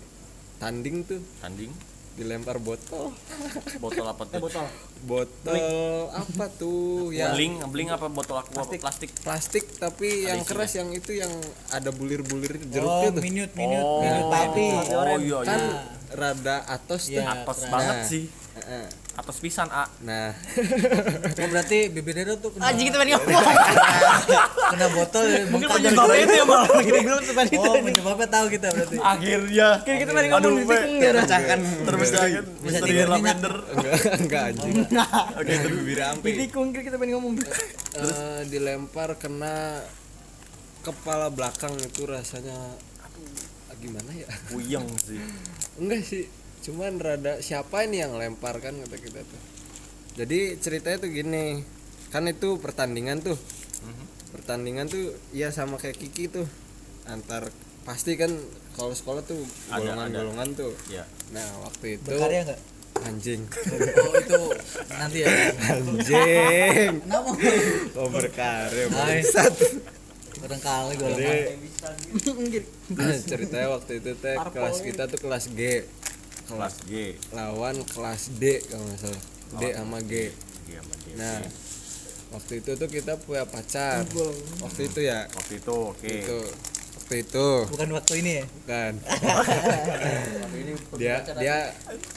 [0.56, 1.72] tanding tuh Tanding.
[2.16, 3.12] Dilempar botol
[3.76, 4.40] Botol apa tuh?
[4.40, 4.66] botol
[5.04, 5.54] botol
[6.10, 8.80] apa tuh yang Bling, bling apa botol aqua plastik?
[8.80, 9.10] plastik.
[9.20, 10.48] plastik tapi yang isinya.
[10.50, 11.28] keras yang itu yang
[11.68, 15.80] ada bulir-bulir oh jeruknya tuh minute minute Oh, minute tapi Oh iya kan iya.
[16.10, 17.28] rada atos tuh Iya.
[17.36, 17.70] Atas keren.
[17.70, 18.06] banget Nah.
[18.06, 18.24] sih.
[18.56, 18.86] Heeh.
[19.16, 19.88] Atas pisan A.
[20.04, 20.36] nah.
[21.40, 23.56] Oh berarti bibirnya tuh kena, anjing kita pengen ngomong.
[24.72, 28.46] kena botol mungkin bengkak penyebabnya itu ya malah kita bilang depan itu oh penyebabnya tahu
[28.52, 28.96] kita berarti.
[29.00, 29.68] Akhirnya.
[29.84, 30.64] kayak kita pengen ngomong di
[31.00, 32.44] ya Pecahkan terpecahkan.
[32.44, 33.54] Bisa Misteri lavender.
[33.72, 34.74] enggak enggak anjing.
[35.36, 37.32] Oke, terus bibir ampe di tikung kira kita pengen ngomong.
[37.40, 39.80] Eh, dilempar kena
[40.84, 42.56] kepala belakang itu rasanya
[43.02, 43.28] aduh
[43.76, 44.28] gimana ya?
[44.48, 45.20] Puyeng sih.
[45.76, 46.24] enggak sih
[46.66, 49.40] cuman rada siapa ini yang lempar kan kata kita tuh.
[50.18, 51.62] Jadi ceritanya tuh gini
[52.10, 53.38] kan itu pertandingan tuh.
[54.34, 56.50] Pertandingan tuh ya sama kayak Kiki tuh.
[57.06, 57.54] Antar
[57.86, 58.34] pasti kan
[58.74, 59.38] kalau sekolah tuh
[59.70, 60.74] Ada, golongan-golongan tuh.
[60.90, 61.06] Ya.
[61.30, 62.58] nah waktu itu berkarya
[63.06, 63.46] anjing.
[64.02, 64.42] Oh itu
[64.90, 65.28] nanti ya.
[65.70, 66.92] Anjing.
[67.06, 67.30] Kenapa?
[67.94, 69.54] Oh berkarya bangsat.
[70.36, 71.30] Kadang kali gue jadi
[73.30, 75.86] ceritanya waktu itu teh kelas kita tuh kelas G
[76.46, 77.18] Kelas G.
[77.34, 79.22] lawan kelas D kalau nggak salah.
[79.58, 80.12] D sama G.
[80.70, 81.06] Iya, sama G.
[81.18, 81.38] nah
[82.34, 84.06] waktu itu tuh kita punya pacar.
[84.62, 85.26] Waktu itu ya?
[85.30, 86.06] Waktu itu oke.
[86.06, 86.40] itu.
[86.96, 87.46] Waktu itu.
[87.70, 88.44] Bukan waktu ini ya?
[88.66, 88.92] Kan
[91.00, 91.56] dia dia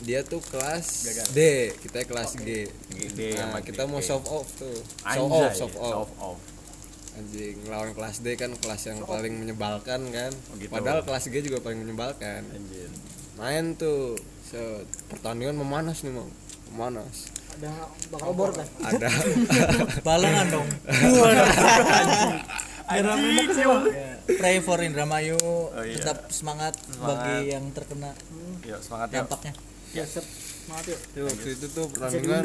[0.01, 0.85] dia tuh kelas
[1.33, 1.73] D.
[1.77, 2.69] Kita kelas G.
[2.89, 4.77] G nah sama kita mau soft off tuh.
[5.05, 5.93] Soft off soft off.
[5.93, 6.39] soft off.
[7.19, 10.31] anjing lawan kelas D kan kelas yang paling menyebalkan kan.
[10.31, 10.71] Oh, gitu.
[10.71, 12.47] padahal kelas G juga paling menyebalkan.
[12.47, 12.89] Anjir.
[13.39, 14.19] Main tuh.
[14.43, 16.27] Set pertandingan memanas nih mau
[16.73, 17.29] memanas.
[17.59, 17.71] Ada
[18.11, 18.67] bakal bor kan?
[18.81, 19.09] Ada.
[20.07, 20.67] Balangan dong.
[22.89, 23.45] Anjing.
[23.53, 25.37] Ya, pray for Indramayu.
[25.77, 26.01] Iya.
[26.01, 28.17] tetap semangat, bagi yang terkena
[28.65, 29.17] Yuk, semangat yuk.
[29.21, 29.53] dampaknya.
[29.93, 30.05] Ya.
[30.09, 30.99] semangat yuk.
[31.13, 32.41] Tuh, waktu itu tuh pertandingan.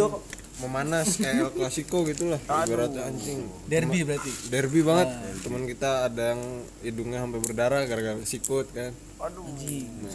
[0.62, 3.50] Memanas kayak El Clasico gitu lah ibaratnya anjing.
[3.66, 4.30] Derby berarti?
[4.52, 5.08] derby banget.
[5.42, 6.42] Teman kita ada yang
[6.84, 8.94] hidungnya sampai berdarah gara-gara sikut kan.
[9.24, 9.40] Aduh.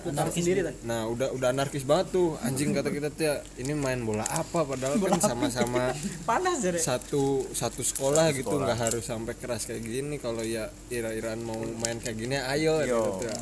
[0.06, 0.46] anarkis.
[0.46, 2.38] sendiri kan nah udah udah anarkis banget tuh.
[2.46, 4.64] Anjing kata kita tuh ya, ini main bola apa?
[4.64, 5.92] Padahal kan sama-sama
[6.30, 10.22] panas jadi satu satu sekolah gitu nggak harus sampai keras kayak gini.
[10.22, 13.34] Kalau ya ira-iraan mau main kayak gini ayo gitu tuh.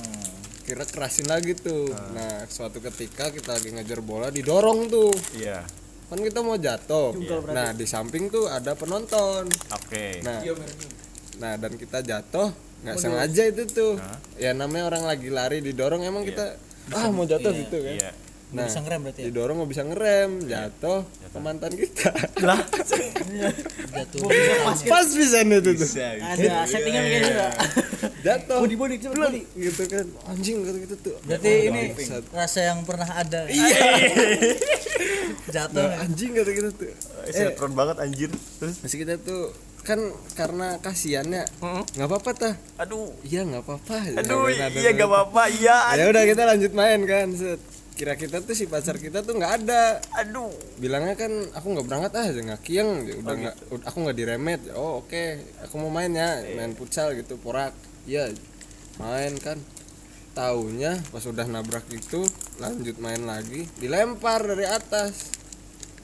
[0.67, 1.91] kira kerasin lagi tuh.
[2.15, 5.11] Nah suatu ketika kita lagi ngejar bola didorong tuh.
[5.35, 5.63] Iya.
[6.07, 7.11] Kan kita mau jatuh.
[7.51, 9.47] Nah di samping tuh ada penonton.
[9.75, 10.23] Oke.
[10.23, 10.39] nah
[11.37, 12.49] nah dan kita jatuh
[12.83, 13.93] nggak sengaja itu tuh.
[14.39, 16.55] Ya namanya orang lagi lari didorong emang kita
[16.95, 17.95] ah mau jatuh gitu kan.
[17.95, 18.11] Iya.
[18.47, 19.25] Nah bisa ngerem berarti ya?
[19.27, 22.09] didorong nggak bisa ngerem jatuh ke mantan kita.
[23.97, 24.29] Jatuh.
[24.87, 25.07] Pas?
[25.09, 25.89] Bisa itu tuh.
[25.99, 27.43] Ada settingan kayak gitu
[28.27, 28.59] jatuh.
[28.63, 29.41] Body body cepet body.
[29.55, 30.05] Gitu kan.
[30.27, 31.15] Anjing kata kita tuh.
[31.23, 31.81] Berarti ini
[32.35, 33.41] rasa yang pernah ada.
[33.47, 33.79] Iya.
[35.55, 35.83] Jatuh.
[35.83, 36.91] Nah, anjing kata kita tuh.
[37.31, 38.29] Sinetron banget anjir.
[38.59, 38.75] Terus?
[38.83, 39.55] Masih kita tuh
[39.87, 39.99] kan
[40.35, 41.47] karena kasihannya.
[41.95, 42.53] Nggak apa-apa tah.
[42.83, 43.15] Aduh.
[43.23, 43.95] iya nggak apa-apa.
[44.19, 45.41] Aduh, Nggak iya gak apa-apa.
[45.47, 45.77] Iya.
[45.95, 47.61] ya udah kita lanjut main kan set
[47.97, 49.97] kira kita tuh si pacar kita tuh nggak ada.
[50.15, 50.53] Aduh.
[50.77, 52.89] bilangnya kan aku nggak berangkat ah nggak kieng.
[53.17, 54.61] Udah nggak ud- aku nggak diremet.
[54.71, 55.23] Oh oke
[55.59, 57.73] aku mau main ya main futsal gitu porak.
[58.05, 58.29] Iya
[58.95, 59.57] main kan.
[60.31, 62.21] Taunya pas udah nabrak itu
[62.57, 65.33] lanjut main lagi dilempar dari atas.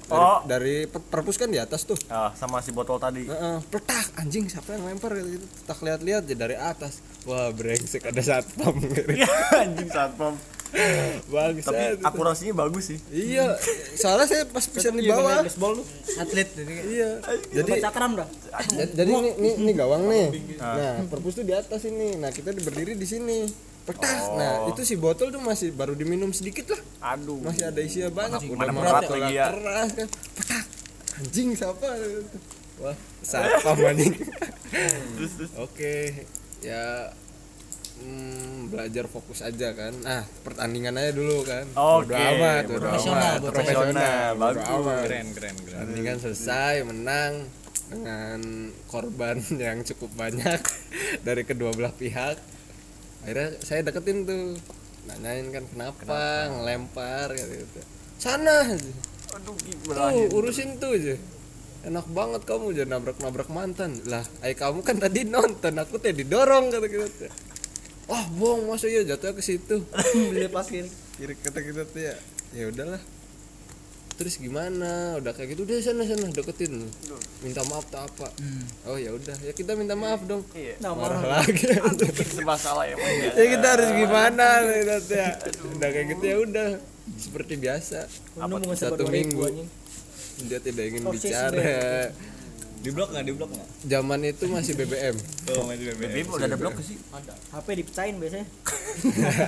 [0.04, 0.44] Dari, Oh.
[0.44, 1.96] dari per- perpus kan di atas tuh.
[2.06, 3.24] Ah, sama si botol tadi.
[3.24, 5.46] Heeh, petak anjing siapa yang lempar gitu, gitu.
[5.64, 7.00] tak lihat-lihat dari atas.
[7.24, 8.84] Wah brengsek ada satpam
[9.64, 10.36] anjing satpam.
[11.30, 13.00] Bagus Tapi akurasinya bagus sih.
[13.10, 13.54] iya
[13.94, 15.42] soalnya saya pas bisa di Iya, bawah.
[15.42, 15.84] baseball lu.
[16.16, 17.10] Atlet jadi iya.
[17.52, 18.28] Jadi cakram dah.
[18.72, 20.28] Ja- jadi ini ini, ini gawang nih.
[20.58, 22.16] Nah perpus tuh di atas ini.
[22.16, 23.46] Nah kita berdiri di sini.
[23.84, 26.82] Petak nah itu si botol tuh masih baru diminum sedikit lah.
[27.14, 27.38] Aduh.
[27.38, 28.40] masih ada isinya banyak.
[28.50, 29.46] Mana- udah berat lagi ya.
[29.50, 30.08] keras kan.
[30.34, 30.64] Petak
[31.16, 31.88] anjing siapa?
[32.76, 34.14] Wah siapa anjing
[35.56, 35.96] oke
[36.60, 37.14] ya
[38.02, 39.94] hmm, belajar fokus aja kan.
[40.02, 41.66] Nah pertandingan aja dulu kan.
[41.78, 42.64] Oke, Bodo amat.
[42.66, 43.52] bodo profesional, amat.
[43.54, 44.32] profesional.
[44.40, 44.66] Bagus.
[44.66, 45.56] keren keren keren.
[45.68, 47.34] Pertandingan selesai menang
[47.94, 48.40] dengan
[48.90, 50.62] korban yang cukup banyak
[51.28, 52.38] dari kedua belah pihak.
[53.24, 54.58] Akhirnya saya deketin tuh
[55.08, 57.80] nanyain kan kenapa, ngelempar gitu.
[58.20, 58.68] Sana
[59.34, 59.58] Aduh,
[59.90, 61.16] tuh urusin tuh aja.
[61.84, 64.00] Enak banget kamu jangan nabrak nabrak mantan.
[64.08, 67.53] Lah ay kamu kan tadi nonton aku teh didorong kata kita
[68.10, 69.84] wah bohong masa iya jatuhnya ke situ.
[70.34, 72.16] Dilepasin kira kata kita tuh ya.
[72.54, 73.02] Ya udahlah.
[74.13, 75.18] Terus gimana?
[75.18, 76.86] Udah kayak gitu udah sana sana deketin.
[77.42, 78.30] Minta maaf tak apa.
[78.86, 79.34] Oh ya udah.
[79.42, 80.46] Ya kita minta maaf dong.
[80.54, 80.78] Iya.
[80.82, 81.42] nah marah marah.
[81.42, 81.66] lagi.
[82.34, 83.34] Serba salah ya, ya.
[83.34, 84.46] ya kita harus gimana?
[84.70, 85.30] Kita tuh ya
[85.78, 86.70] udah kayak gitu ya udah.
[87.18, 88.00] Seperti biasa.
[88.38, 89.42] Mau satu minggu.
[89.42, 89.70] 2000 anjing.
[90.50, 92.10] dia tidak ingin Obsesi bicara
[92.84, 93.24] di blok nggak?
[93.24, 93.67] Di blok nggak?
[93.88, 95.15] Zaman itu masih BBM
[95.56, 96.98] oh masih BBM BBM udah ada blok sih?
[97.56, 98.48] HP dipecahin biasanya.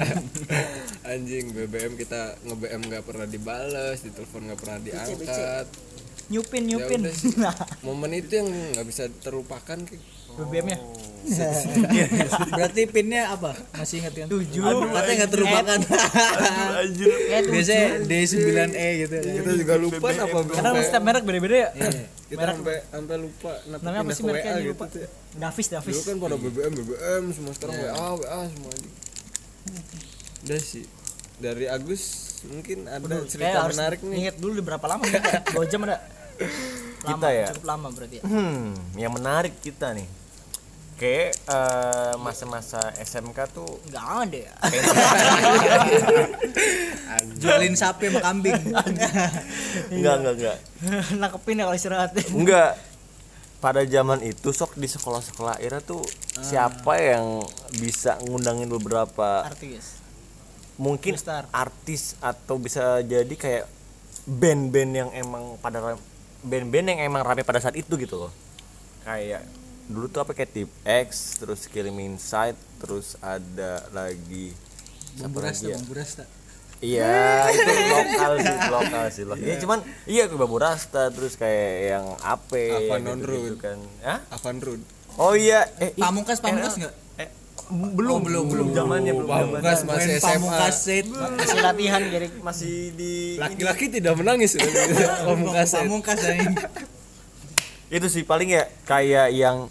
[1.12, 5.68] Anjing BBM kita nge BM nggak pernah dibales ditelepon nggak pernah diangkat.
[6.26, 7.00] nyupin nyupin.
[7.06, 7.38] udah sih.
[7.38, 7.54] nah
[7.86, 10.00] momen itu yang nggak bisa terlupakan Ki.
[10.40, 10.80] BBM nya
[12.52, 13.52] Berarti pinnya apa?
[13.74, 14.28] Masih ingat kan?
[14.28, 14.62] Tujuh.
[14.62, 15.80] Aduh, katanya nggak terlupakan.
[16.78, 17.08] Anjir.
[17.46, 19.16] Biasanya D9E gitu.
[19.18, 21.70] kita juga lupa apa karena setiap merek beda-beda ya
[22.26, 25.08] kita sampai sampai lupa namanya apa sih mereknya gitu lupa ya.
[25.38, 28.94] Davis Davis dulu kan pada BBM BBM semua sekarang WA WA semua anjing
[30.42, 30.86] udah sih
[31.38, 32.04] dari Agus
[32.46, 35.54] mungkin ada cerita menarik nih inget dulu di berapa lama nih Kak?
[35.54, 37.46] dua jam ada lama, Kita ya?
[37.54, 40.08] cukup lama berarti ya Hmm, yang menarik kita nih.
[40.96, 44.54] Kayak eh, masa-masa SMK tuh nggak ada ya
[47.40, 48.56] Jualin sapi sama kambing.
[49.96, 50.58] enggak enggak enggak.
[51.20, 52.72] nangkepin ya kalau istirahat Enggak.
[53.60, 56.06] Pada zaman itu sok di sekolah-sekolah era tuh
[56.40, 57.42] siapa yang
[57.76, 59.98] bisa ngundangin beberapa artis
[60.76, 61.48] mungkin Star.
[61.56, 63.64] artis atau bisa jadi kayak
[64.28, 65.96] band-band yang emang pada
[66.44, 68.32] band-band yang emang rame pada saat itu gitu loh
[69.08, 69.48] kayak
[69.86, 74.50] dulu tuh apa kayak tip X terus Killing Me Inside terus ada lagi
[75.16, 75.78] Bumbu siapa rasta, ya?
[75.80, 76.24] bumbu rasta.
[76.84, 79.46] iya itu lokal sih lokal sih lokal.
[79.48, 79.80] Iya cuman
[80.12, 84.20] iya ke Babu Rasta terus kayak yang Ape Avan gitu, gitu kan Hah?
[84.36, 84.60] Avan
[85.16, 86.94] oh iya eh Pamungkas, pamungkas enggak?
[87.16, 87.32] eh,
[87.72, 90.76] belum belum belum zamannya belum Pamungkas masih SMA pamungkas
[91.40, 94.60] masih latihan jadi masih di laki-laki tidak menangis
[95.30, 96.54] pamungkas Pamungkas anjing.
[97.94, 99.70] Itu sih paling ya kayak yang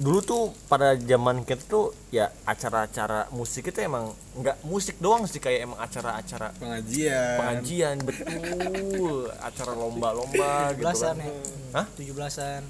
[0.00, 5.36] dulu tuh pada zaman kita tuh ya acara-acara musik itu emang nggak musik doang sih
[5.40, 7.36] kayak emang acara-acara pengajian.
[7.36, 9.28] pengajian betul.
[9.44, 11.32] Acara lomba-lomba gitu belasan kan ya.
[11.76, 11.86] Hah?
[12.00, 12.64] tujuh belasan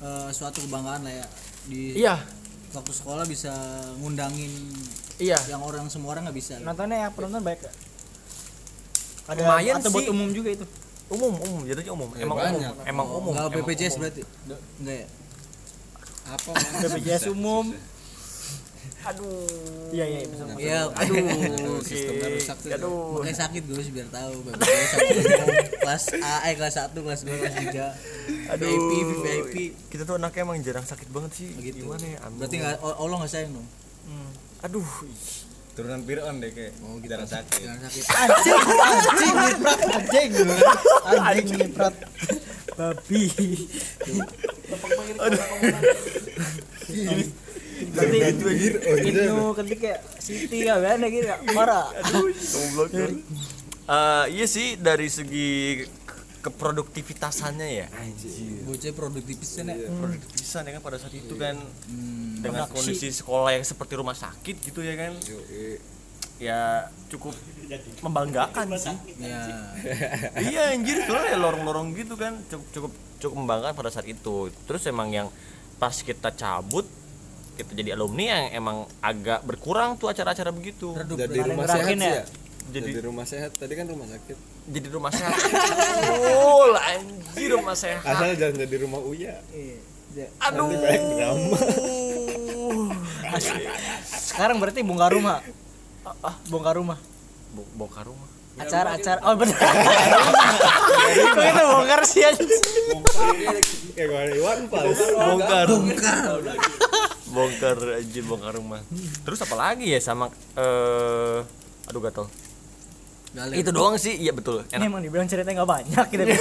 [0.00, 1.26] Eh, suatu kebanggaan lah ya.
[1.68, 2.16] Di iya.
[2.72, 3.52] waktu sekolah bisa
[4.00, 4.48] ngundangin
[5.20, 5.36] iya.
[5.44, 6.56] yang orang semua orang nggak bisa.
[6.62, 7.68] nontonnya yang penonton baik
[9.28, 10.10] ada Lumayan atau buat sih.
[10.10, 10.64] umum juga itu
[11.10, 12.08] umum umum jadinya umum.
[12.14, 12.70] Emang banyak.
[12.70, 12.86] umum.
[12.86, 14.00] Emang umum Enggak emang BPJS umum.
[14.00, 14.22] berarti?
[14.78, 15.06] Enggak ya?
[16.30, 16.50] apa?
[16.80, 17.66] BPJS umum.
[19.00, 19.48] aduh.
[19.90, 22.68] Iya iya bisa Iya, aduh Sistemnya rusak tuh.
[22.70, 23.00] aduh.
[23.16, 24.34] Makanya sakit gue sih biar tahu.
[24.44, 24.90] BPJS
[25.82, 27.54] kelas A, eh kelas 1, kelas 2, kelas
[28.46, 28.68] 3 aduh.
[28.68, 29.54] VIP, VIP
[29.88, 31.48] kita tuh anaknya emang jarang sakit banget sih.
[31.50, 31.82] Begitu.
[31.82, 32.38] gimana ya Amin.
[32.38, 33.68] Berarti enggak Allah enggak sayang dong.
[34.60, 34.84] aduh
[35.70, 37.08] turunan Piron deh kayak Oh, gitu.
[37.08, 37.58] jarang sakit.
[37.62, 38.04] Jangan sakit.
[38.10, 40.30] anjing anjing nyiprat anjing.
[41.06, 41.94] Anjing nyiprat.
[42.76, 43.22] Babi.
[47.90, 48.18] Berarti
[49.08, 53.10] itu ketika Siti ya kan gitu marah Goblok kan.
[53.90, 55.82] Eh, iya sih dari segi
[56.40, 57.86] keproduktivitasannya ya?
[58.00, 58.64] Anjir.
[58.64, 59.88] Bocah produktivitas ya.
[59.92, 61.56] produktivitas ya kan pada saat itu kan.
[61.88, 62.40] Hmm.
[62.40, 65.12] dengan kondisi sekolah yang seperti rumah sakit gitu ya kan.
[66.40, 67.36] Ya cukup
[68.00, 68.96] membanggakan sih.
[69.20, 69.44] Ya.
[70.50, 71.04] iya anjir.
[71.04, 74.48] Soalnya ya lorong-lorong gitu kan cukup cukup cukup membanggakan pada saat itu.
[74.64, 75.28] Terus emang yang
[75.76, 76.88] pas kita cabut
[77.60, 80.96] kita jadi alumni yang emang agak berkurang tuh acara-acara begitu.
[80.96, 81.20] Redup.
[81.20, 82.24] jadi Paling rumah sehat ya?
[82.24, 82.24] ya
[82.70, 83.50] Jadi- jadi rumah sehat.
[83.54, 84.36] Tadi kan rumah sakit.
[84.70, 85.34] Jadi rumah sehat.
[85.34, 88.02] Betul, anjir rumah sehat.
[88.04, 89.34] Asal jangan jadi rumah uya.
[90.40, 90.70] Aduh.
[90.70, 91.56] Banyak drama.
[94.04, 95.38] Sekarang berarti bongkar rumah.
[96.22, 96.98] Ah bongkar rumah.
[97.50, 98.26] Bo- bongkar rumah.
[98.58, 99.20] Acara acara.
[99.24, 99.54] oh bener.
[99.54, 102.22] Kok itu bongkar sih
[103.96, 104.98] Iwan Fals.
[105.14, 105.66] Bongkar.
[107.30, 108.80] Bongkar anjir bongkar rumah.
[109.22, 110.26] Terus apa lagi ya sama
[110.58, 111.38] eh
[111.86, 112.26] aduh gatel
[113.30, 113.54] Galer.
[113.56, 116.22] itu doang sih iya betul Ini enak emang dibilang ceritanya nggak banyak kita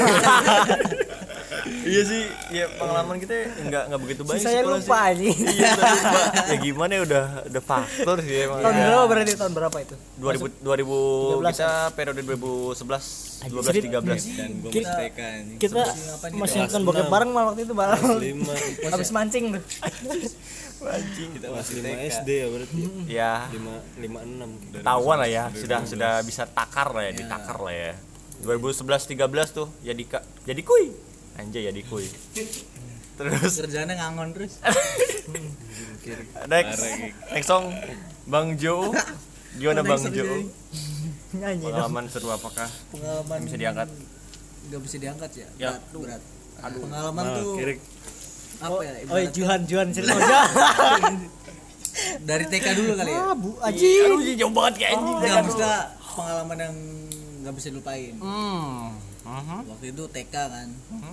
[1.86, 5.21] iya sih ya pengalaman kita nggak nggak begitu banyak Saya lupa aja.
[5.21, 8.84] iya lupa ya gimana ya udah udah faktor sih emang Tahun ya.
[8.88, 9.95] berapa berarti tahun berapa itu?
[10.17, 12.73] 2000 2000 13 kita periode 2011
[13.39, 13.84] 12 Anjir.
[13.86, 14.99] 13 dan gue Kita-.
[15.58, 15.84] Kita
[16.34, 18.02] masih nonton bokep bareng malah waktu itu bareng.
[18.19, 18.54] lima
[18.89, 19.63] Habis mancing tuh.
[20.80, 21.96] Kita kelas masih lima.
[22.08, 22.82] SD ya berarti?
[23.06, 27.76] Ya lima lima enam ketahuan lah ya sudah sudah bisa takar lah ya ditakar lah
[27.76, 27.94] ya.
[28.39, 29.20] 2011 13
[29.52, 30.96] tuh jadi ka, jadi kuy.
[31.36, 32.08] Anjay jadi kuy.
[33.20, 33.52] Terus?
[33.60, 34.63] Kerjanya ngangon terus.
[36.48, 36.80] Next.
[37.36, 37.76] Next song.
[38.24, 38.96] Bang Jo.
[39.60, 40.24] Gimana Bang Jo?
[41.36, 42.72] Nyanyi pengalaman seru apakah?
[42.96, 43.92] Pengalaman bisa diangkat?
[44.70, 45.48] nggak bisa diangkat ya?
[45.60, 45.72] Ya.
[45.92, 46.24] berat
[46.63, 46.76] berat.
[46.80, 47.80] Pengalaman nah, tuh kirik
[48.60, 49.88] apa ya Oh, iya, ibarat Juhan Juhan.
[49.95, 50.15] Cerita
[52.24, 53.19] dari TK dulu kali ya?
[53.22, 53.91] Ah, Bu Aji.
[54.06, 55.15] aduh jauh banget kayak anjing.
[55.19, 55.76] Nggak maksudnya
[56.15, 56.76] pengalaman yang
[57.43, 58.13] nggak bisa dilupain.
[58.19, 58.95] Hmm.
[59.19, 59.60] Mhm.
[59.69, 60.67] waktu itu TK kan.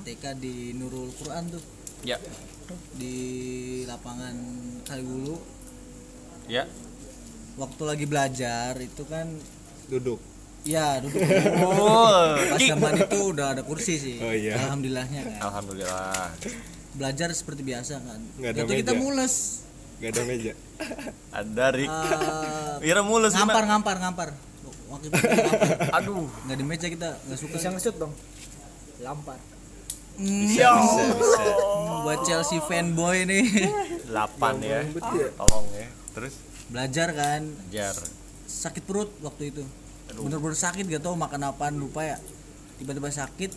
[0.06, 1.62] TK di Nurul Quran tuh.
[2.06, 2.16] Ya.
[2.94, 3.16] Di
[3.84, 4.34] lapangan
[4.86, 5.36] Kalibulu
[6.46, 6.64] ya.
[7.56, 9.26] Waktu lagi belajar itu kan
[9.90, 10.20] duduk.
[10.66, 11.18] Ya duduk.
[11.62, 14.16] Oh pas zaman itu udah ada kursi sih.
[14.22, 14.54] Oh, iya.
[14.60, 15.40] alhamdulillahnya kan.
[15.50, 16.30] Alhamdulillah
[16.96, 18.20] belajar seperti biasa kan.
[18.36, 19.00] Nggak ada itu kita meja.
[19.00, 19.34] mules.
[19.96, 20.52] Gak ada meja.
[21.30, 23.70] Ada Rik Eh, Ira mulus ngampar gimana?
[23.70, 24.28] ngampar ngampar
[24.86, 25.88] waktu itu kita ngampar.
[25.98, 26.26] aduh.
[26.44, 27.54] Nggak di meja kita nggak suka.
[27.54, 28.12] Bisa ngesut dong.
[28.98, 29.38] Lampar.
[30.16, 31.44] bisa bisa bisa.
[32.02, 33.44] Buat Chelsea fanboy nih.
[34.08, 34.12] 8
[34.60, 34.80] ya
[35.32, 35.88] tolong ya.
[36.12, 36.34] Terus?
[36.66, 37.42] Belajar kan?
[37.68, 37.96] Jar
[38.46, 39.62] sakit perut waktu itu.
[40.08, 42.16] Bener-bener sakit gak tau makan apaan lupa ya.
[42.76, 43.52] Tiba-tiba sakit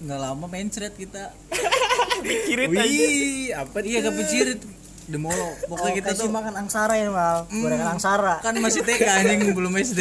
[0.00, 1.30] nggak lama mencret kita
[2.26, 4.58] pikirin aja wih apa iya kepikirin
[5.04, 7.44] demolo pokoknya Oh, kita kasih tuh makan angsara ya mal.
[7.52, 8.40] Gorengan angsara.
[8.40, 10.00] kan masih TK anjing belum SD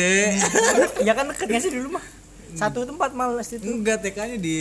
[1.03, 2.05] ya kan deket nggak sih dulu mah.
[2.53, 3.57] Satu tempat mal itu.
[3.65, 4.57] enggak TK-nya di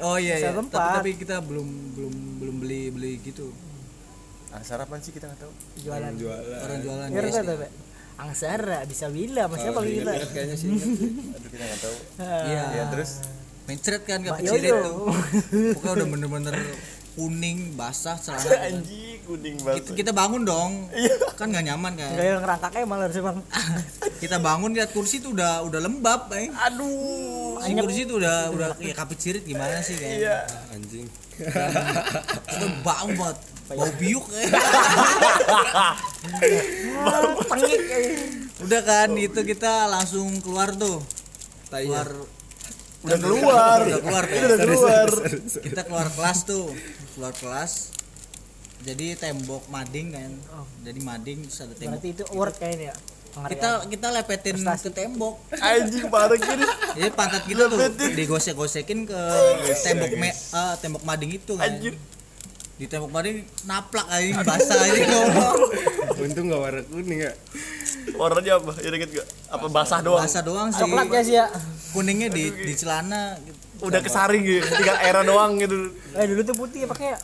[0.00, 0.92] oh iya iya Satu tapi, tempat.
[0.98, 3.52] tapi kita belum belum belum beli beli gitu
[4.48, 5.52] ah, sarapan sih kita nggak tahu
[5.84, 6.12] Jualan.
[6.16, 7.44] jualan orang jualan SD.
[7.44, 7.70] tuh, Pak?
[8.18, 10.10] Angsara bisa bila maksudnya kalau kita.
[10.10, 11.96] Ingat kayaknya sih aduh kita nggak tahu
[12.50, 13.10] iya ya terus
[13.68, 14.84] mencret kan kepikirin Yoyo.
[14.88, 14.96] tuh.
[15.76, 16.56] Pokoknya udah bener-bener
[17.18, 18.62] kuning basah celana kan.
[18.72, 20.88] anjing kuning kita, kita bangun dong.
[21.36, 22.10] Kan nggak nyaman kan.
[22.16, 23.38] Enggak yang ngerangkaknya malah harusnya bang.
[24.24, 26.48] kita bangun lihat kursi tuh udah udah lembab eh.
[26.48, 27.60] aduh.
[27.60, 30.16] Si kursi tuh udah udah kayak kapicirit gimana sih kan?
[30.16, 30.38] Iya.
[30.72, 31.06] Anjing.
[31.44, 33.38] Udah bau banget.
[33.68, 34.48] Bau biuk eh.
[37.52, 37.80] Tengik.
[38.58, 41.04] udah kan itu kita langsung keluar tuh.
[41.68, 42.08] Keluar
[43.06, 43.78] udah keluar.
[43.86, 44.40] udah keluar kan?
[44.42, 45.08] udah keluar.
[45.62, 46.66] Kita keluar kelas tuh.
[47.14, 47.72] Keluar kelas.
[48.82, 50.30] Jadi tembok mading kan.
[50.86, 51.98] Jadi mading terus ada tembok.
[51.98, 52.96] Berarti itu award kayaknya ya.
[53.28, 53.52] Penghargaan.
[53.52, 55.34] kita kita lepetin ke tembok.
[55.54, 56.64] Anjing parah gini.
[56.98, 57.78] Jadi pantat kita tuh
[58.16, 59.20] digosek-gosekin ke
[59.84, 61.70] tembok me, ah, tembok mading itu kan.
[61.70, 61.94] Anjir.
[62.78, 65.56] di tembok mading naplak aja basah aja ngomong.
[66.22, 67.32] Untung gak warna kuning ya.
[68.14, 68.72] Warnanya apa?
[68.78, 70.22] Ya inget gak apa basah doang?
[70.22, 70.86] Basah doang sih.
[70.86, 71.46] Coklat ya sih ya.
[71.88, 73.58] Kuningnya di di celana gitu.
[73.88, 75.92] udah kesaring gitu tinggal era doang gitu.
[76.12, 77.18] Eh dulu tuh putih ya pakai ya.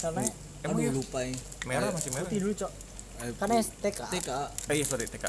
[0.00, 0.22] Karena
[0.64, 1.34] aduh lupa ya
[1.66, 2.28] merah masih merah.
[2.28, 2.72] Putih dulu cok.
[3.40, 4.00] Karena TK.
[4.10, 4.28] TK
[4.70, 5.24] eh iya sorry TK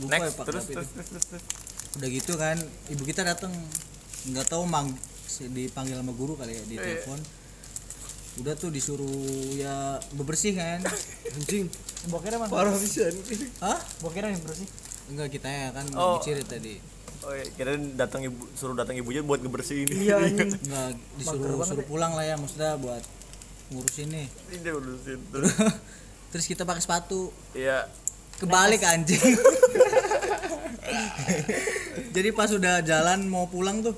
[0.00, 0.44] lupa ya next Pak.
[0.46, 1.44] terus terus terus terus, terus.
[1.98, 3.50] udah gitu kan ibu kita datang
[4.30, 4.86] nggak tahu mang
[5.40, 7.18] dipanggil sama guru kali ya di telepon.
[8.38, 9.10] Udah tuh disuruh
[9.58, 10.78] ya bebersih kan.
[11.34, 11.66] Anjing.
[12.08, 12.48] Bokirnya mana?
[12.48, 13.10] parah bisa
[13.60, 13.78] hah?
[14.00, 14.68] Bokirnya yang bersih.
[15.10, 16.22] enggak kita ya kan Oh.
[16.22, 16.78] bicara tadi
[17.20, 19.88] oh iya kira datang ibu suruh datang ibunya buat ngebersihin.
[19.92, 20.56] Iya anjing.
[20.56, 23.04] enggak disuruh suruh pulang lah ya maksudnya buat
[23.70, 24.26] ngurusin nih.
[24.50, 25.52] Ini dia urusin terus.
[26.30, 27.34] Terus kita pakai sepatu.
[27.58, 27.90] Iya.
[28.38, 29.18] Kebalik anjing.
[32.14, 33.94] Jadi pas udah jalan mau pulang tuh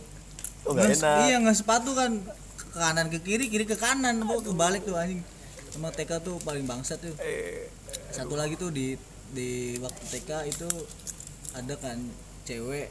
[0.62, 1.16] oh gak enak.
[1.26, 2.22] iya nggak sepatu kan
[2.54, 5.20] ke kanan ke kiri kiri ke kanan mau kebalik tuh anjing.
[5.72, 7.16] Sama TK tuh paling bangsat tuh.
[7.20, 7.68] Eh,
[8.12, 8.96] satu lagi tuh di
[9.32, 10.68] di waktu TK itu
[11.52, 12.00] ada kan
[12.44, 12.88] cewek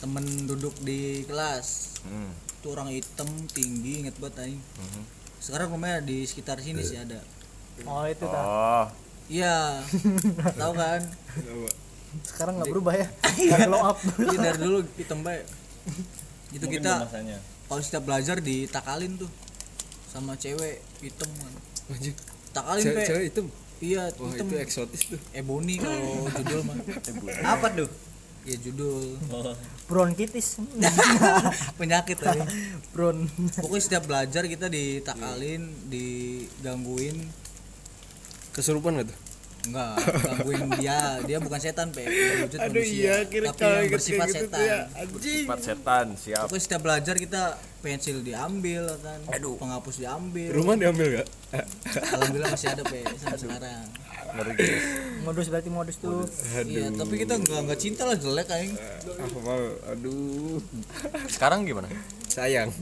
[0.00, 2.00] temen duduk di kelas.
[2.04, 2.32] Hmm.
[2.60, 4.60] itu orang hitam tinggi inget banget anjing.
[4.60, 5.02] Mhm.
[5.40, 7.16] sekarang rumahnya di sekitar sini sih ada.
[7.88, 8.44] Oh itu dah.
[8.44, 8.86] oh.
[9.32, 9.80] Iya.
[10.60, 11.00] Tahu kan?
[12.20, 13.08] Sekarang nggak berubah ya.
[13.48, 13.96] Nggak glow up.
[14.20, 15.48] Iya dari dulu hitam baik.
[16.52, 16.92] Itu Mungkin kita
[17.70, 19.30] kalau setiap belajar ditakalin tuh
[20.10, 21.54] sama cewek hitam kan
[22.50, 23.42] takalin cewek cewek itu
[23.78, 24.46] iya wah hitam.
[24.50, 25.20] itu eksotis tuh.
[25.30, 26.76] Ebony kalau judul mah
[27.46, 27.88] apa tuh?
[28.42, 29.14] Ya judul
[29.90, 30.62] Bronkitis.
[31.80, 32.38] penyakit tadi
[32.94, 33.26] Bron.
[33.58, 37.18] pokoknya setiap belajar kita ditakalin digangguin.
[38.50, 39.18] Kesurupan gak tuh?
[39.60, 39.92] Enggak
[40.24, 41.20] gangguin dia.
[41.20, 42.06] Dia bukan setan pe.
[42.06, 42.96] Berwujud Aduh manusia.
[42.96, 44.56] iya kira tapi bersifat kayak gitu setan.
[44.56, 45.44] tuh ya anjing.
[45.44, 46.44] Sifat setan siap.
[46.46, 47.42] Pokoknya setiap belajar kita
[47.80, 49.20] pensil diambil kan.
[49.30, 49.58] Aduh.
[49.58, 50.48] penghapus diambil.
[50.54, 51.28] Rumah diambil gak
[51.90, 53.84] alhamdulillah masih ada pe sampai sekarang
[54.36, 54.52] ngeri.
[54.56, 56.24] Guys modus berarti modus tuh.
[56.64, 58.74] Iya tapi kita nggak nggak cinta lah jelek aing.
[59.20, 59.62] Ah mau
[59.92, 60.58] aduh.
[61.28, 61.86] Sekarang gimana?
[62.30, 62.72] Sayang.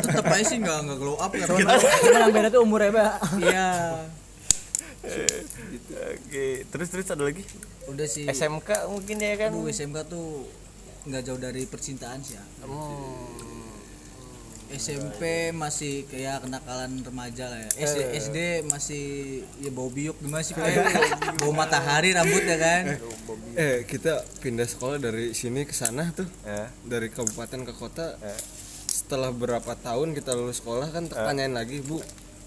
[0.00, 1.76] Tetap aja sih nggak nggak glow up kan cuma
[2.26, 3.70] yang beda tuh umurnya pak iya.
[6.16, 7.44] Oke terus terus ada lagi?
[7.90, 8.24] Udah sih.
[8.24, 9.50] SMK mungkin ya kan?
[9.52, 10.48] Aduh, SMK tuh
[11.08, 12.44] nggak jauh dari percintaan sih ya.
[14.70, 17.70] SMP masih kayak kenakalan remaja lah ya.
[17.90, 18.38] SD, SD
[18.70, 19.04] masih
[19.58, 20.86] ya bau biuk gimana sih kayak
[21.42, 22.84] bau matahari rambut ya kan.
[23.58, 26.26] eh kita pindah sekolah dari sini ke sana tuh.
[26.46, 28.14] Ya dari kabupaten ke kota.
[28.86, 31.98] Setelah berapa tahun kita lulus sekolah kan tanyain lagi bu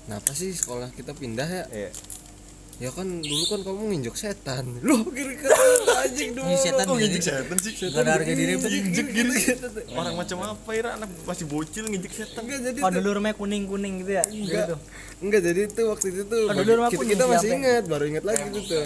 [0.07, 1.65] kenapa sih sekolah kita pindah ya?
[1.71, 1.91] Iya
[2.77, 4.65] ya kan dulu kan kamu nginjek setan.
[4.87, 5.53] Loh kira-kira
[5.99, 7.71] anjing dulu Ini setan kok jadi- nginjek setan sih?
[7.79, 8.67] Gak ada harga diri pun.
[8.67, 9.33] nginjek gitu
[9.93, 12.41] orang macam apa ya anak masih bocil ngejek setan?
[12.43, 14.23] Enggak jadi oh dulu rumahnya kuning kuning gitu ya?
[14.25, 14.75] Enggak gitu.
[15.21, 18.03] Enggak jadi tuh waktu itu tuh Kan bagi- dulu rumah kita, kita masih ingat baru
[18.07, 18.85] ingat lagi tuh tuh.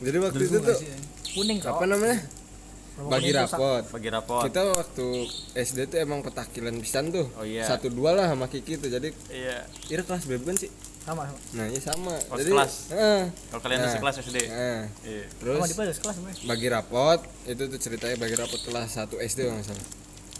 [0.00, 0.76] Jadi waktu itu tuh
[1.34, 2.18] kuning kok apa namanya?
[2.94, 3.82] Bagi rapot.
[3.90, 4.42] Bagi rapot.
[4.46, 5.06] Kita waktu
[5.52, 7.26] SD tuh emang petakilan pisan tuh.
[7.34, 7.66] Oh, iya.
[7.66, 9.66] satu dua lah sama Kiki tuh jadi iya.
[9.90, 10.70] Ira kelas berapa kan sih
[11.04, 11.38] sama sama.
[11.52, 12.14] Nah iya sama.
[12.18, 12.72] Kelas- jadi kelas.
[12.90, 13.92] eh, kalau kalian Nah.
[13.92, 14.82] sekelas SD eh.
[15.04, 15.24] iya.
[15.30, 19.20] Terus sama di pas kelas sebenarnya bagi rapot itu tuh ceritanya bagi rapot kelas 1
[19.20, 19.86] SD kalau nggak salah.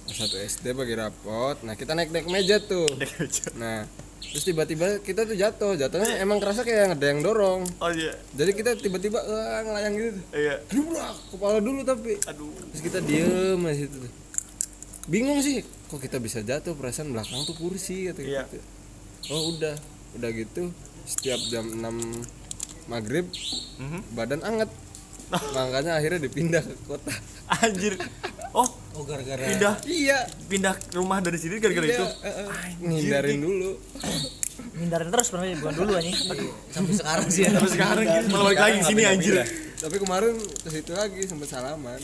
[0.04, 1.56] Kelas 1 SD bagi rapot.
[1.60, 2.96] Nah kita naik naik meja tuh.
[3.54, 3.84] Nah
[4.24, 5.72] terus tiba-tiba kita tuh jatuh.
[5.74, 7.68] Jatuhnya emang kerasa kayak ada yang dorong.
[7.78, 8.16] Oh iya.
[8.32, 10.24] Jadi kita tiba-tiba wah, ngelayang gitu tuh.
[10.34, 10.54] iya.
[10.66, 12.16] Aduh bro, kepala dulu tapi.
[12.24, 12.48] Aduh.
[12.70, 14.12] Terus kita diem aja situ tuh.
[15.04, 16.72] Bingung sih kok kita bisa jatuh?
[16.72, 18.42] Perasaan belakang tuh kursi kata Iya.
[18.46, 18.64] gitu.
[19.28, 19.76] Oh udah
[20.14, 20.70] udah gitu
[21.04, 22.24] setiap jam 6
[22.86, 23.26] maghrib
[23.76, 24.00] Mhm.
[24.12, 24.70] badan anget.
[25.30, 27.10] Makanya akhirnya dipindah ke kota.
[27.60, 27.98] Anjir.
[28.54, 29.74] Oh Oh gara-gara pindah.
[29.82, 30.18] Iya.
[30.46, 32.06] Pindah rumah dari sini gara-gara itu?
[32.80, 33.74] ngindarin dulu.
[34.78, 36.14] Hindarin terus sebenarnya bukan dulu anjing.
[36.70, 37.50] Sampai sekarang sih ya.
[37.50, 39.34] terus sekarang gitu malah balik lagi sini anjir.
[39.74, 41.98] Tapi kemarin ke situ lagi sempet salaman.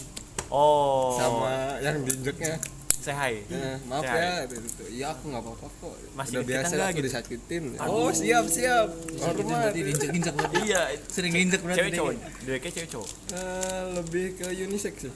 [0.51, 1.15] Oh.
[1.15, 2.59] Sama yang diinjeknya
[3.01, 4.17] Eh, maaf hi.
[4.17, 5.95] ya gitu, iya aku nggak apa-apa kok.
[6.13, 7.07] Masih udah biasa aku gitu.
[7.09, 7.63] disakitin.
[7.81, 8.89] Oh siap siap.
[9.09, 10.57] Itu hormat berarti diinjek-injek berarti.
[10.65, 11.79] iya Sering diinjek berarti.
[11.81, 12.13] cewek cowok.
[12.45, 12.57] dia.
[12.59, 13.09] Kayak cewek cowok.
[13.33, 15.15] Eh, lebih ke unisex sih.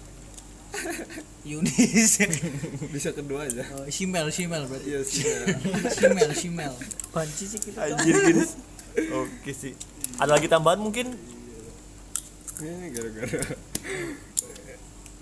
[1.54, 2.18] Yunis.
[2.90, 3.62] bisa kedua aja.
[3.74, 4.90] Oh, Shimel, Shimel berarti.
[4.90, 5.00] iya
[5.86, 6.72] Shimel, Shimel.
[7.12, 7.78] banci sih kita.
[7.84, 8.42] Anjir gitu
[9.22, 9.76] oke sih.
[10.16, 11.14] Ada lagi tambahan mungkin?
[12.58, 13.54] Ini gara-gara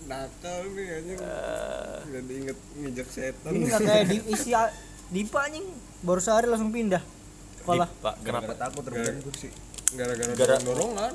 [0.04, 1.18] nakal nih anjing.
[2.04, 3.50] Jadi inget ngijak setan.
[3.50, 4.50] Ini nggak kayak di isi
[5.08, 5.66] Dipa anjing.
[6.00, 7.02] Baru sehari langsung pindah
[7.58, 7.88] sekolah.
[7.96, 9.48] Pak kenapa takut rebutan kursi
[9.92, 11.12] gara-gara Gara- dorongan.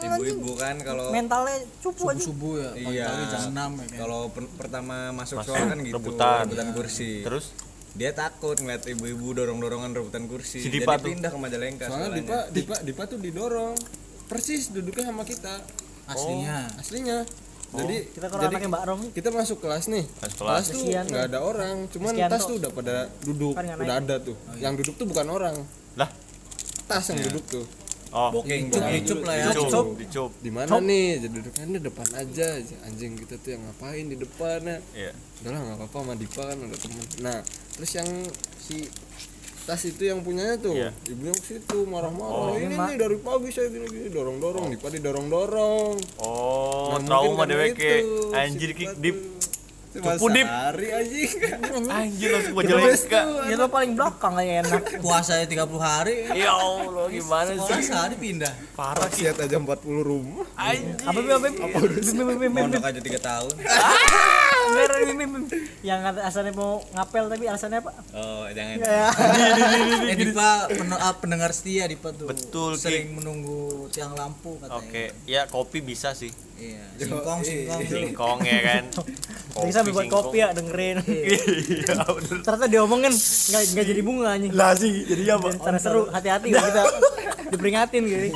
[0.00, 3.06] Ibu-ibu kan kalau mentalnya cupu aja Subuh ya, Iya.
[3.28, 6.44] jam 6 ya kalau per- pertama masuk sekolah kan gitu rebutan.
[6.72, 7.20] kursi.
[7.20, 7.50] Terus?
[7.90, 10.62] Dia takut ngeliat ibu-ibu dorong-dorongan rebutan kursi.
[10.62, 11.08] Si Dipa jadi tuh.
[11.10, 12.22] pindah ke Majalengka soalnya sekolahnya.
[12.22, 13.74] Dipa Dipa Dipa tuh didorong.
[14.30, 15.54] Persis duduknya sama kita.
[16.06, 16.70] Aslinya.
[16.74, 17.18] aslinya
[17.70, 20.02] jadi kita kalau jadi Mbak Rom kita masuk kelas nih.
[20.02, 20.74] Masuk kelas, kelas.
[20.74, 22.56] tuh nggak ada orang cuman Kesian tas tuh.
[22.58, 24.36] udah pada duduk Kan udah ada tuh.
[24.58, 25.54] Yang duduk tuh bukan orang.
[25.94, 26.10] Lah.
[26.90, 27.66] Tas yang duduk tuh.
[28.10, 28.34] Oh.
[28.34, 28.94] Booking Dicup, booking.
[29.06, 29.46] dicup lah ya.
[29.54, 29.86] dicup.
[29.94, 30.30] Dicup.
[30.42, 31.22] Di mana nih?
[31.22, 32.48] Jadi duduknya ini depan aja.
[32.90, 35.12] Anjing kita tuh yang ngapain di depan ya iya.
[35.38, 37.04] Udahlah nggak apa-apa sama Dipa kan udah temen.
[37.22, 37.38] Nah
[37.78, 38.08] terus yang
[38.58, 38.90] si
[39.60, 40.74] tas itu yang punyanya tuh.
[40.74, 40.90] Iya.
[41.06, 42.50] ibu yang situ marah-marah.
[42.50, 42.56] Oh.
[42.56, 47.76] ini nih dari pagi saya gini-gini dorong-dorong Dipa didorong-dorong oh Nah, trauma dewek
[48.34, 49.18] anjir kick dip
[49.90, 50.46] Cupu, Dip.
[50.46, 51.30] sehari anjing.
[51.98, 55.02] Anjir langsung jelek tuh, ya lo paling belakang aja enak.
[55.02, 55.50] Puasa 30
[55.82, 56.30] hari.
[56.30, 57.90] ya allah gimana Sekolah sih?
[57.90, 58.54] sehari pindah.
[58.78, 59.66] parah sih aja 40
[60.06, 60.46] rumah.
[60.54, 60.94] Anjir.
[61.02, 63.00] Apa apa apa mondok aja
[64.70, 65.42] tiga tahun
[65.80, 67.90] yang alasannya mau ngapel tapi alasannya apa?
[68.14, 68.76] Oh jangan.
[70.10, 72.26] Eh Dipa pen- ah, pendengar setia Dipa tuh.
[72.26, 72.82] Betul, Ki.
[72.82, 74.78] Sering menunggu tiang lampu katanya.
[74.78, 76.30] oke ya kopi bisa sih.
[76.60, 77.80] Iya, singkong singkong.
[77.82, 78.82] singkong ya kan?
[79.60, 80.96] Jadi sambil buat kopi ya dengerin.
[81.10, 81.94] Iya.
[82.06, 82.38] Bener.
[82.42, 84.52] Ternyata diomongin nggak nggak jadi bunga anjing.
[84.52, 85.48] Lah sih jadi apa?
[85.56, 86.82] Karena seru hati-hati kalau kita
[87.50, 88.28] diperingatin gitu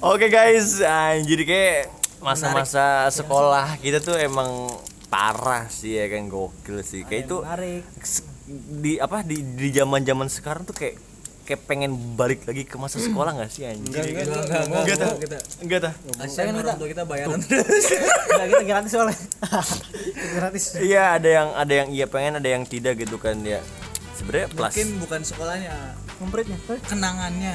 [0.00, 7.02] Oke guys, anjir kayak masa-masa sekolah kita tuh emang parah sih ya kan gokil sih.
[7.02, 7.84] Kayak itu menarik
[8.76, 10.98] di apa di di zaman-zaman sekarang tuh kayak
[11.40, 14.06] kayak pengen balik lagi ke masa sekolah nggak sih anjir?
[14.06, 15.38] Enggak, enggak, enggak, Enggak enggak, kita.
[15.58, 15.94] Enggak tah?
[16.16, 17.86] Kasihan orang tua kita bayaran terus.
[18.30, 19.18] nggak kita gratis soalnya
[20.38, 23.58] gratis Iya, ada yang ada yang iya pengen, ada yang tidak gitu kan ya.
[24.14, 25.74] Sebenarnya plus Mungkin bukan sekolahnya,
[26.20, 26.58] Ngompretnya.
[26.86, 27.54] kenangannya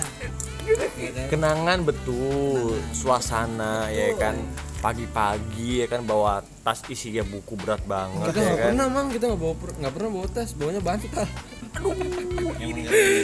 [1.29, 2.77] kenangan betul.
[2.91, 4.35] Suasana ya kan.
[4.83, 8.67] Pagi-pagi ya kan bawa tas isinya buku berat banget kita ya nggak kan.
[8.69, 9.07] pernah mang.
[9.09, 11.25] Kita nggak bawa nggak pernah bawa tas bawanya bantal.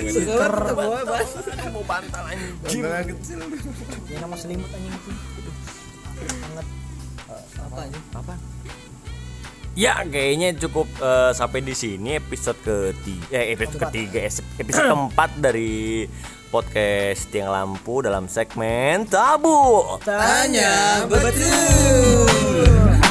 [0.10, 0.54] Stiker.
[0.74, 1.70] bawa bantal.
[1.70, 2.82] Mau bantal anjing.
[4.10, 5.12] Ya nama selimut anjing itu.
[6.22, 6.66] Banget.
[7.62, 8.34] apa aja apa?
[9.72, 14.20] Ya kayaknya cukup eh, sampai di sini episode ketiga eh, episode ketiga
[14.60, 16.04] episode keempat dari
[16.52, 19.95] podcast Tiang Lampu dalam segmen Tabu.
[20.04, 23.11] Tanya betul.